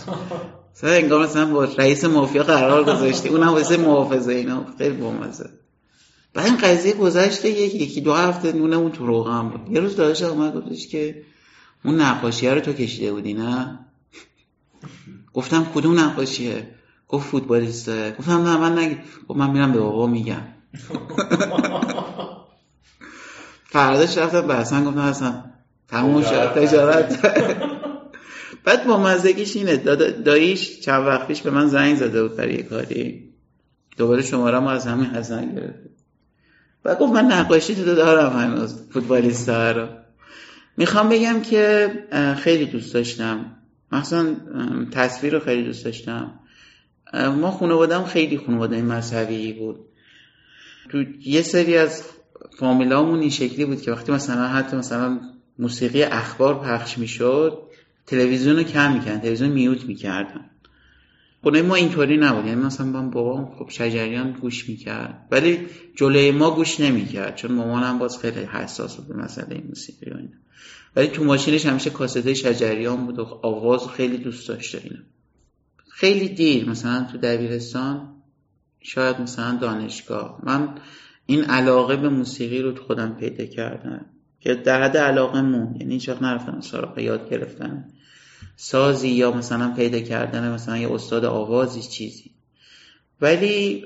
[0.76, 5.49] مثلا انگار مثلا با رئیس مافیا قرار گذاشتی اونم واسه محافظه اینا خیلی بامزه.
[6.34, 9.76] بعد این قضیه گذشته یکی یکی دو هفته نونمون تو روغم بود.
[9.76, 11.22] یه روز داداش اومد گفتش که
[11.86, 13.80] اون نقاشی رو تو کشیده بودی نه؟
[15.34, 16.68] گفتم کدوم نقاشیه؟
[17.07, 18.16] گفت فوتبالیسته.
[18.20, 18.97] گفتم نه من نگی
[19.28, 20.41] گفت من میرم به بابا میگم.
[23.72, 25.49] فرداش رفتم به حسن گفتم حسن
[25.92, 26.54] تموم شد.
[26.54, 27.20] تجارت
[28.66, 29.78] بعد با مزدگیش اینه.
[30.26, 33.30] داییش چند وقت پیش به من زنگ زده بود برای کاری.
[33.98, 35.80] دوباره شماره ما از همین حسن گرفت.
[36.84, 39.88] بعد گفت من نقاشی تو دارم هنوز فوتبالیست رو.
[40.78, 41.90] می‌خوام بگم که
[42.38, 43.46] خیلی دوست داشتم.
[43.92, 44.36] مثلا
[44.92, 46.40] تصویر رو خیلی دوست داشتم.
[47.14, 49.80] ما خانوادم خیلی خانواده مذهبی بود.
[50.90, 52.04] تو یه سری از
[52.60, 55.20] فامیلامون این شکلی بود که وقتی مثلا حتی مثلا
[55.60, 57.62] موسیقی اخبار پخش می‌شد
[58.07, 60.49] تلویزیون رو کم می‌کردن تلویزیون میوت می‌کردن.
[61.43, 62.45] خونه ما اینطوری نبود.
[62.45, 65.60] یعنی مثلا من بابام خب شجریان گوش می‌کرد ولی
[65.95, 70.38] جلوی ما گوش نمی‌کرد چون مامانم باز خیلی حساس بود به مسئله موسیقی و اینا.
[70.95, 74.99] ولی تو ماشینش همیشه کاسته شجریان بود و آواز خیلی دوست داشته اینو
[75.89, 78.16] خیلی دیر مثلا تو دبیرستان
[78.82, 80.39] شاید مثلا دانشگاه.
[80.43, 80.76] من
[81.26, 84.05] این علاقه به موسیقی رو تو خودم پیدا کردم.
[84.40, 85.76] که در حد علاقه مون.
[85.80, 87.86] یعنی هیچ وقت نرفتم سراغ یاد گرفتن.
[88.56, 92.32] سازی یا مثلا پیدا کردن مثلا یه استاد آوازی چیزی.
[93.22, 93.86] ولی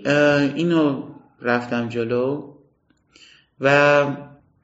[0.56, 1.04] اینو
[1.42, 2.54] رفتم جلو
[3.60, 4.06] و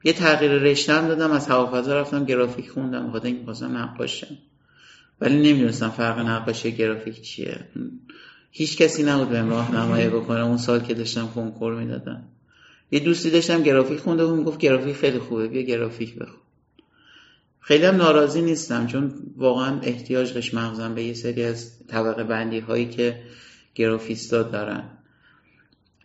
[0.04, 1.30] یه تغییر رشتم دادم.
[1.32, 3.08] از هوافضا رفتم گرافیک خوندم.
[3.08, 4.38] بخاطر اینکه خواستم نقاشم.
[5.20, 7.64] ولی نمی‌دونستم فرق نقاشی گرافیک چیه.
[8.50, 10.40] هیچ کسی نبود به راهنمایی بکنه.
[10.40, 12.22] اون سال که داشتم کنکور می‌دادم.
[12.90, 16.40] یه دوستی داشتم گرافیک خونده و می‌گفت گرافیک خیلی خوبه بیا گرافیک بخون.
[17.60, 22.58] خیلی هم ناراضی نیستم چون واقعا احتیاج داشت مغزم به یه سری از طبقه بندی
[22.58, 23.22] هایی که
[23.74, 24.84] گرافیستا دارن.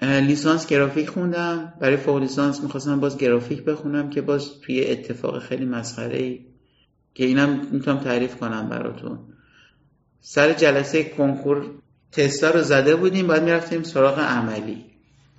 [0.01, 5.65] لیسانس گرافیک خوندم برای فوق لیسانس می‌خواستم باز گرافیک بخونم که باز توی اتفاق خیلی
[5.65, 6.39] مسخره ای
[7.13, 9.19] که اینم می‌تونم تعریف کنم براتون.
[10.21, 11.71] سر جلسه کنکور
[12.11, 14.85] تستا رو زده بودیم بعد می‌رفتیم سراغ عملی.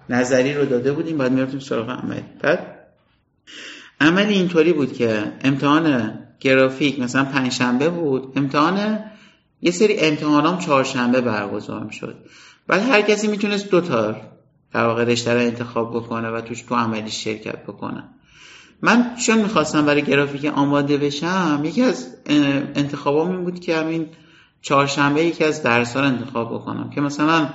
[0.09, 2.77] نظری رو داده بودیم بعد می‌رفتیم سراغ عملی بعد
[4.01, 8.99] عملی اینطوری بود که امتحان گرافیک مثلا پنجشنبه بود امتحان
[9.63, 12.17] یه سری امتحانام چهارشنبه برگزار می‌شد
[12.67, 14.17] بعد هر کسی می‌تونست دو تا
[14.73, 18.05] در واقع رشته رو انتخاب بکنه و توش تو عملی شرکت بکنه.
[18.83, 22.17] من چون می‌خواستم برای گرافیک آماده بشم یکی از
[22.75, 24.09] انتخابام این بود که همین
[24.63, 27.49] چهارشنبه یکی از درس رو انتخاب بکنم که مثلا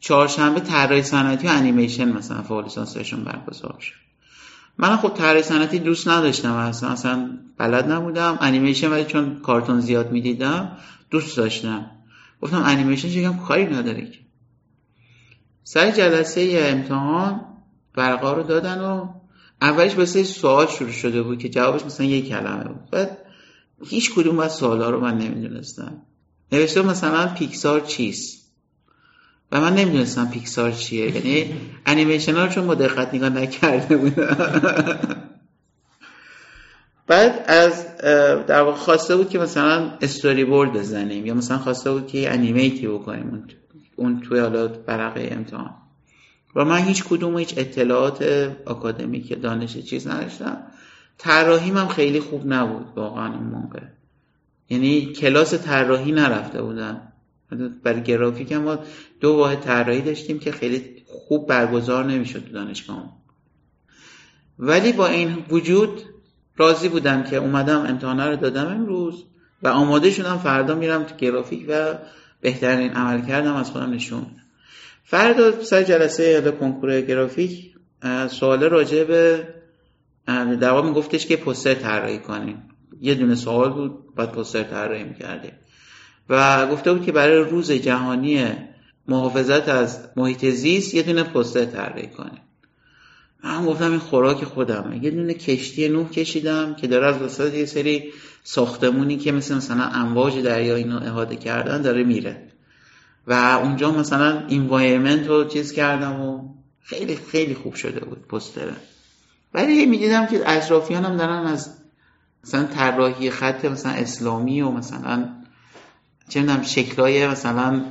[0.00, 3.94] چهارشنبه طراحی صنعتی و انیمیشن مثلا فوق لیسانسشون برگزار شد.
[4.78, 8.38] من خب طراحی صنعتی دوست نداشتم اصلا اصلا بلد نبودم.
[8.40, 10.76] انیمیشن ولی چون کارتون زیاد می‌دیدم
[11.10, 11.90] دوست داشتم.
[12.42, 14.18] گفتم انیمیشن چه کاری نداره که.
[15.64, 17.40] سر جلسه امتحان
[17.96, 19.08] ورقا رو دادن و
[19.62, 22.90] اولش واسه سوال شروع شده بود که جوابش مثلا یک کلمه بود.
[22.90, 23.18] بعد
[23.86, 26.02] هیچ کدوم از سوالا رو من نمی‌دونستم.
[26.52, 28.37] نوشته مثلا پیکسار چیست؟
[29.52, 31.16] و من نمی‌دونستم پیکسار چیه.
[31.16, 31.54] یعنی
[31.86, 34.36] انیمیشن ها چون با دقت نگاه نکرده بودم.
[37.06, 37.96] بعد از
[38.46, 42.86] در واقع خواسته بود که مثلا استوری بورد بزنیم یا مثلا خواسته بود که انیمیتی
[42.86, 43.44] بکنیم
[43.96, 45.74] اون توی حالا برقه امتحان.
[46.54, 48.22] و من هیچ کدوم هیچ اطلاعات
[48.66, 50.62] اکادمیک دانش چیز نداشتم.
[51.18, 53.82] طراحیم هم خیلی خوب نبود واقعا اون موقع.
[54.70, 57.12] یعنی کلاس طراحی نرفته بودم.
[57.82, 58.78] برای گرافیک هم ما
[59.20, 63.18] دو واحد طراحی داشتیم که خیلی خوب برگزار نمی‌شد تو دانشگاه
[64.58, 66.02] ولی با این وجود
[66.56, 69.24] راضی بودم که اومدم امتحانه رو دادم امروز
[69.62, 71.94] و آماده شدم فردا میرم تو گرافیک و
[72.40, 74.26] بهترین عمل کردم از خودم نشون
[75.04, 77.74] فردا سر جلسه یاد کنکور گرافیک
[78.28, 79.48] سوال راجع به
[80.60, 82.62] در واقع میگفتش که پوستر طراحی کنیم.
[83.00, 85.52] یه دونه سوال بود بعد پوستر طراحی می‌کردیم.
[86.28, 88.52] و گفته بود که برای روز جهانی
[89.08, 92.40] محافظت از محیط زیست یه دونه پوستر طراحی کنیم
[93.44, 95.04] من گفتم این خوراک خودمه.
[95.04, 98.12] یه دونه کشتی نوح کشیدم که داره از وسط یه سری
[98.44, 102.42] ساختمونی که مثل مثلا امواج دریا اینو احاطه کردن داره میره.
[103.26, 108.76] و اونجا مثلا اینوایرمنت رو چیز کردم و خیلی خیلی خوب شده بود پستره.
[109.54, 111.74] ولی می‌دیدم که اطرافیان هم دارن از
[112.44, 115.28] مثلا طراحی خط مثلا اسلامی و مثلا
[116.28, 117.84] چه می‌دونم شکلای مثلا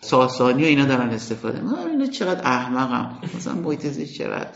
[0.00, 3.18] ساسانی و اینا دارن استفاده من اینا چقدر احمقم.
[3.36, 4.50] مثلا محیط زیست چقدر.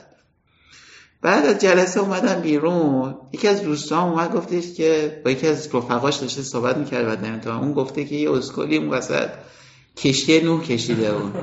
[1.22, 3.14] بعد از جلسه اومدم بیرون.
[3.32, 7.64] یکی از دوستان اومد گفتش که با یکی از رفقاش داشته صحبت می‌کرد بعد امتحان
[7.64, 9.28] اون گفته که یه اسکلی اون وسط
[9.96, 11.34] کشتی نوح کشیده بود.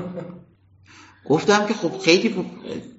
[1.28, 2.34] گفتم که خب خیلی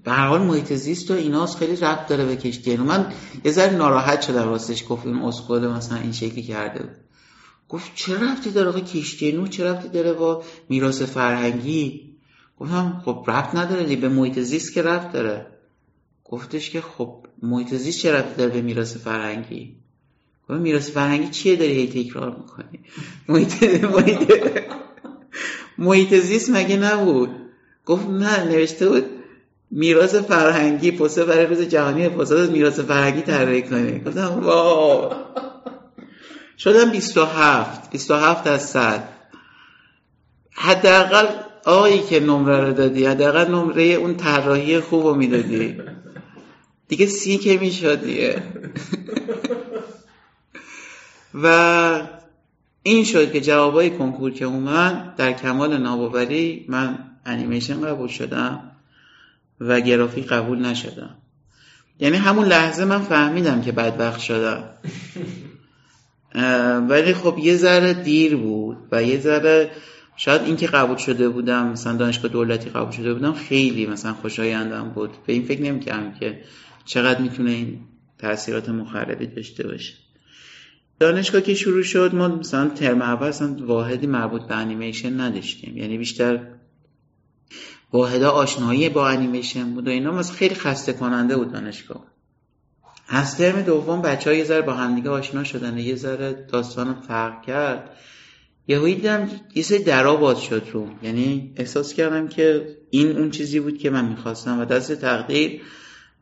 [0.03, 1.57] به هر حال محیط زیست و ایناست.
[1.57, 2.78] خیلی ربط داره به کشتی.
[2.78, 3.11] من
[3.45, 7.02] یه ذره ناراحت شدم راستش گفت این اسکل مثلا این شکلی کرده بود.
[7.70, 12.14] گفت چه ربطی داره کشتی نوح چه ربطی داره با میراث فرهنگی؟
[12.59, 15.45] گفتم خب ربط نداره به محیط زیست که ربط داره.
[16.26, 19.76] گفتش که خب محیط زیست چه رفتی داره به میراث فرهنگی؟
[20.49, 22.80] گفت میراث فرهنگی چیه داری هی تکرار می‌کنی؟
[23.28, 24.34] محیط محیط
[25.78, 27.30] محیط زیست مگه نبود؟
[27.86, 29.05] گفت نه نوشته بود
[29.72, 33.99] میراث فرهنگی پسته برای روز جهانی از میراث فرهنگی طراحی کنی.
[33.99, 35.14] گفتم واو.
[36.57, 39.09] شدم 27 27 از 100
[40.51, 41.25] حداقل
[41.65, 45.77] آقایی که نمره رو دادی حداقل نمره اون طراحی خوب رو می‌دادی.
[46.87, 48.43] دیگه سی که می‌شد دیگه.
[51.33, 52.07] و
[52.83, 58.71] این شد که جوابای کنکور که اومد در کمال ناباوری من انیمیشن قبول شدم
[59.59, 61.15] و گرافیک قبول نشدم.
[61.99, 64.63] یعنی همون لحظه من فهمیدم که بدبخت شدم.
[66.89, 69.71] ولی خب یه ذره دیر بود و یه ذره
[70.17, 75.09] شاید اینکه قبول شده بودم مثلا دانشگاه دولتی قبول شده بودم خیلی مثلا خوشایندم بود.
[75.27, 76.41] به این فکر نمی‌کردم که
[76.86, 77.79] چقدر می‌تونه این
[78.17, 79.93] تاثیرات مخربی داشته باشه.
[80.99, 85.77] دانشگاه که شروع شد ما مثلا ترم اول اصلا واحدی مربوط به انیمیشن نداشتیم.
[85.77, 86.47] یعنی بیشتر
[87.93, 90.23] واحدا آشنایی با انیمیشن بود و اینا.
[90.23, 92.12] خیلی خسته کننده بود دانشگاه.
[93.16, 97.41] از ترم دوم بچه ها یه ذره با همدیگه آشنا شدن یه ذره داستان فرق
[97.41, 97.89] کرد.
[98.68, 100.89] یهو دیدم یه سری درا باز شد رو.
[101.03, 105.61] یعنی احساس کردم که این اون چیزی بود که من می‌خواستم و دست تقدیر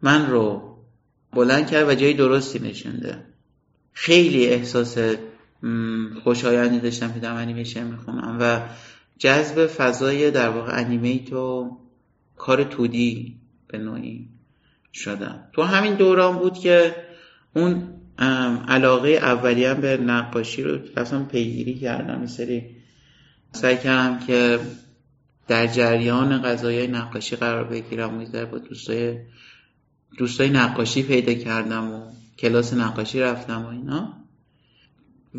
[0.02, 0.78] من رو
[1.34, 3.26] بلند کرد و جای درستی نشونده.
[3.94, 4.98] خیلی احساس
[6.24, 8.62] خوشایندی داشتم که دارم انیمیشن می‌خونم و
[9.18, 11.78] جذب فضای در واقع انیمیت و
[12.38, 13.36] کار تودی
[13.68, 14.30] به نوعی.
[14.94, 16.96] شدم تو همین دوران بود که
[17.56, 17.94] اون
[18.68, 22.26] علاقه اولی به نقاشی رو رفتم پیگیری کردم.
[22.26, 22.64] سری
[23.52, 24.60] سعی کردم که
[25.48, 28.28] در جریان قضایای نقاشی قرار بگیرم.
[28.34, 29.18] و با دوستای
[30.18, 34.14] دوستای نقاشی پیدا کردم و کلاس نقاشی رفتم و اینا.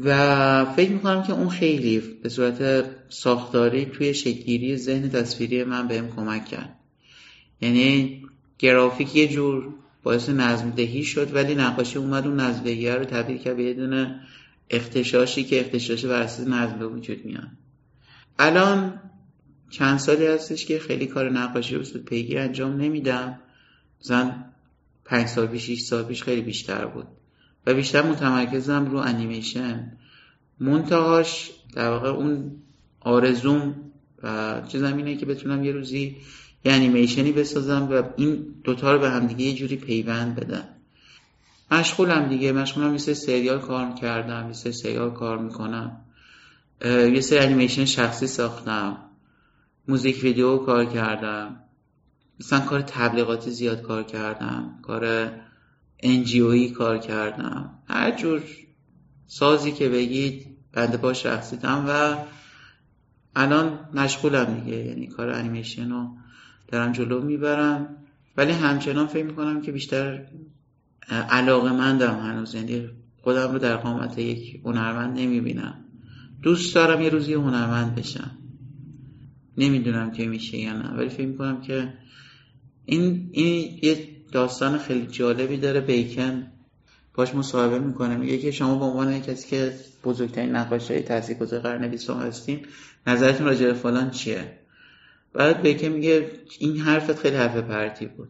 [0.05, 6.09] و فکر می‌کنم که اون خیلی به صورت ساختاری توی شکلگیری ذهن تصویری من بهم
[6.17, 6.77] کمک کرد.
[7.61, 8.23] یعنی
[8.59, 13.39] گرافیک یه جور باعث نظم دهی شد ولی نقاشی اومد اون نظم دهی رو تبدیل
[13.39, 14.21] کرد به یه دونه
[14.71, 17.49] اختشاشی که اختشاش بر اساس نظم به وجود میاد.
[18.39, 19.01] الان
[19.71, 23.39] چند سالی هستش که خیلی کار نقاشی رو پیگیر انجام نمیدم.
[24.01, 24.35] مثلا
[25.05, 27.07] پنج سال پیش شیش سال پیش خیلی بیشتر بود.
[27.67, 29.93] و بیشتر متمرکزم رو انیمیشن.
[30.61, 32.57] منتهاش در واقع اون
[33.01, 33.75] آرزوم
[34.23, 36.17] و چیزم اینه که بتونم یه روزی
[36.65, 40.65] یه انیمیشنی بسازم و این دوتا رو به هم دیگه یه جوری پیوند بدم.
[41.71, 42.53] مشغولم دیگه.
[42.53, 46.01] مشغولم یه سریال کار کردم یه سریال کار می‌کنم.
[46.85, 48.97] یه سری انیمیشن شخصی ساختم.
[49.89, 51.61] موزیک ویدیو کار کردم.
[52.41, 54.79] مثلا کار تبلیغاتی زیاد کار کردم.
[54.83, 55.33] کار
[56.01, 57.71] انجیویی کار کردم.
[57.89, 58.43] هر جور
[59.27, 62.17] سازی که بگید بنده با شخصیتم و
[63.37, 64.77] الان مشغولم دیگه.
[64.77, 66.09] یعنی کار انیمیشن رو
[66.73, 67.97] دارم جلو می‌برم.
[68.37, 70.27] ولی همچنان فکر می‌کنم که بیشتر
[71.09, 72.55] علاقه مندم هنوز.
[72.55, 72.89] یعنی
[73.23, 75.75] خودم رو در قامت یک هنرمند نمی‌بینم.
[76.43, 78.31] دوست دارم یه روزی هنرمند بشم.
[79.59, 80.89] نمی‌دونم که میشه یا نه.
[80.89, 81.95] ولی فکر می‌کنم که
[82.85, 85.81] این, این یه داستان خیلی جالبی داره.
[85.81, 86.47] بیکن
[87.15, 88.17] باش مصاحبه می‌کنه.
[88.17, 92.67] میگه که شما به عنوان کسی که بزرگترین نقاش های تاثیرگذار قرن بیستم هستین
[93.07, 94.62] نظرتون راجع به فلان چیه؟
[95.35, 98.29] بعد بیکن میگه این حرفت خیلی حرف پرتی بود.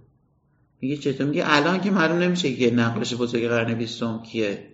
[0.81, 4.69] میگه چطور؟ میگه الان که معلوم نمیشه که نقاش بزرگ قرن بیستم کیه.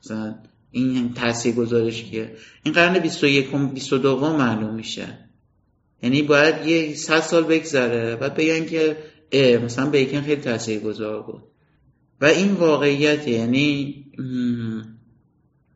[0.00, 0.34] مثلا
[0.70, 2.36] این تاثیر گذارش کیه.
[2.62, 5.18] این قرن بیست و یکم بیست و دوم معلوم میشه.
[6.02, 8.16] یعنی باید یه صد سال بگذره.
[8.16, 8.96] بعد بگن که
[9.64, 11.42] مثلا بیکن خیلی تاثیر گذار بود.
[12.20, 14.04] و این واقعیت یعنی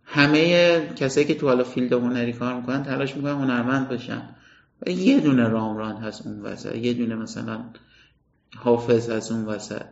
[0.05, 4.37] همه کسایی که تو حالا فیلد هنری کار می‌کنن تلاش می‌کنن هنرمند باشن.
[4.87, 6.75] یه دونه رامران هست اون وسط.
[6.75, 7.65] یه دونه مثلا
[8.57, 9.83] حافظ هست اون وسط.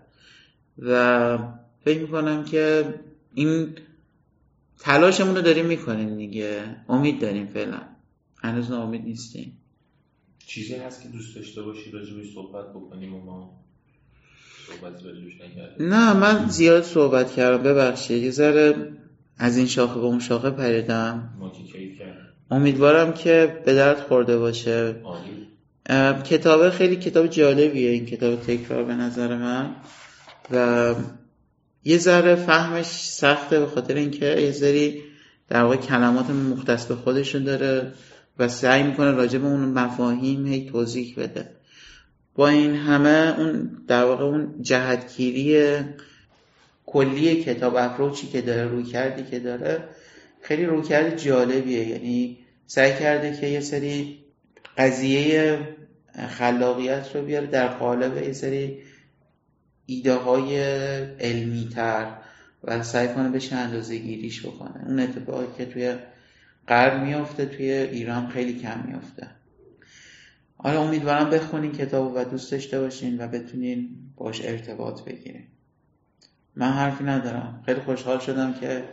[0.79, 1.39] و
[1.85, 2.95] فکر می‌کنم که
[3.35, 3.69] این
[4.79, 6.77] تلاشمون رو داریم می‌کنیم دیگه.
[6.89, 7.81] امید داریم فعلا.
[8.37, 9.59] هنوز امید نیستیم.
[10.47, 13.61] چیزی هست که دوست داشته باشی راجبش صحبت بکنیم و ما
[14.67, 17.63] صحبت راجبش نکردیم؟ نه من زیاد صحبت کردم.
[17.63, 18.23] ببخشید.
[18.23, 18.93] یه ذره
[19.39, 21.37] از این شاخه به اون شاخه پریدم.
[21.39, 22.27] ما که کیف کردیم.
[22.51, 24.95] امیدوارم که به درد خورده باشه.
[26.25, 29.75] کتاب خیلی کتاب جالبیه این کتاب تکرار به نظر من.
[30.51, 30.95] و
[31.85, 35.03] یه ذره فهمش سخته به خاطر اینکه یه ذری
[35.49, 37.93] در واقع کلمات مختص به خودشون داره
[38.39, 41.51] و سعی می‌کنه راجع به اون مفاهیم هی توضیح بده.
[42.35, 45.75] با این همه اون در واقع اون جهتگیری
[46.87, 49.89] کلی کتاب اپروچی که داره روی کردی که داره
[50.47, 51.89] خیلی رویکرد جالبیه.
[51.89, 54.25] یعنی سعی کرده که یه سری
[54.79, 55.59] قضیه
[56.29, 58.83] خلاقیت رو بیاره در قالب یه سری
[59.87, 60.59] ایده های
[61.21, 62.17] علمی تر
[62.65, 64.85] و سعی کنه بشه اندازه گیریش بکنه.
[64.87, 65.95] اون اتفاقی که توی
[66.69, 69.31] غرب میافته توی ایران خیلی کم میافته.
[70.57, 75.47] حالا امیدوارم بخونین کتاب و دوست داشته باشین و بتونین باش ارتباط بگیرین.
[76.57, 77.63] من حرفی ندارم.
[77.67, 78.85] خیلی خوشحال شدم که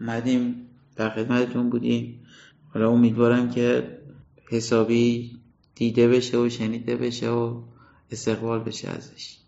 [0.00, 2.26] مدیم در خدمتتون بودیم.
[2.74, 3.98] حالا امیدوارم که
[4.50, 5.38] حسابی
[5.74, 7.62] دیده بشه و شنیده بشه و
[8.10, 9.38] استقبال بشه ازش.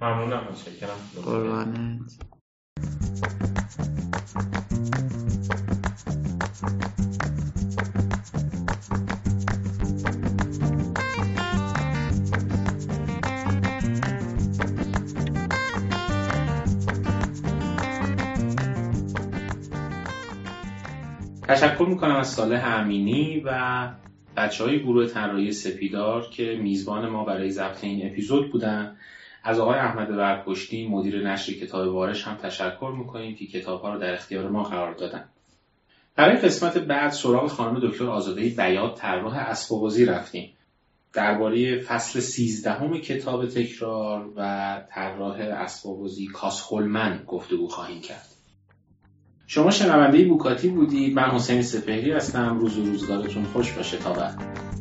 [0.00, 0.96] ممنونم متشکرم.
[1.24, 2.00] قربانت.
[21.48, 23.90] تشکر می‌کنم از صالح امینی و
[24.36, 28.96] بچه های گروه طراحی سپیدار که میزبان ما برای ضبط این اپیزود بودن.
[29.42, 34.00] از آقای احمد برکشتی مدیر نشر کتاب وارش هم تشکر می‌کنیم که کتاب ها رو
[34.00, 35.24] در اختیار ما قرار دادن.
[36.16, 40.52] برای قسمت بعد سراغ خانم دکتر آزاده بیاد طراح اسبابازی رفتیم.
[41.12, 48.33] درباره فصل سیزدهم کتاب تکرار و طراح اسبابازی کاسخولمن گفتگو خواهیم کرد.
[49.46, 51.16] شما شنونده بوکاتی بودید.
[51.16, 52.58] من حسین سپهری هستم.
[52.58, 53.98] روز و روزگارتون خوش باشه.
[53.98, 54.73] تا بعد.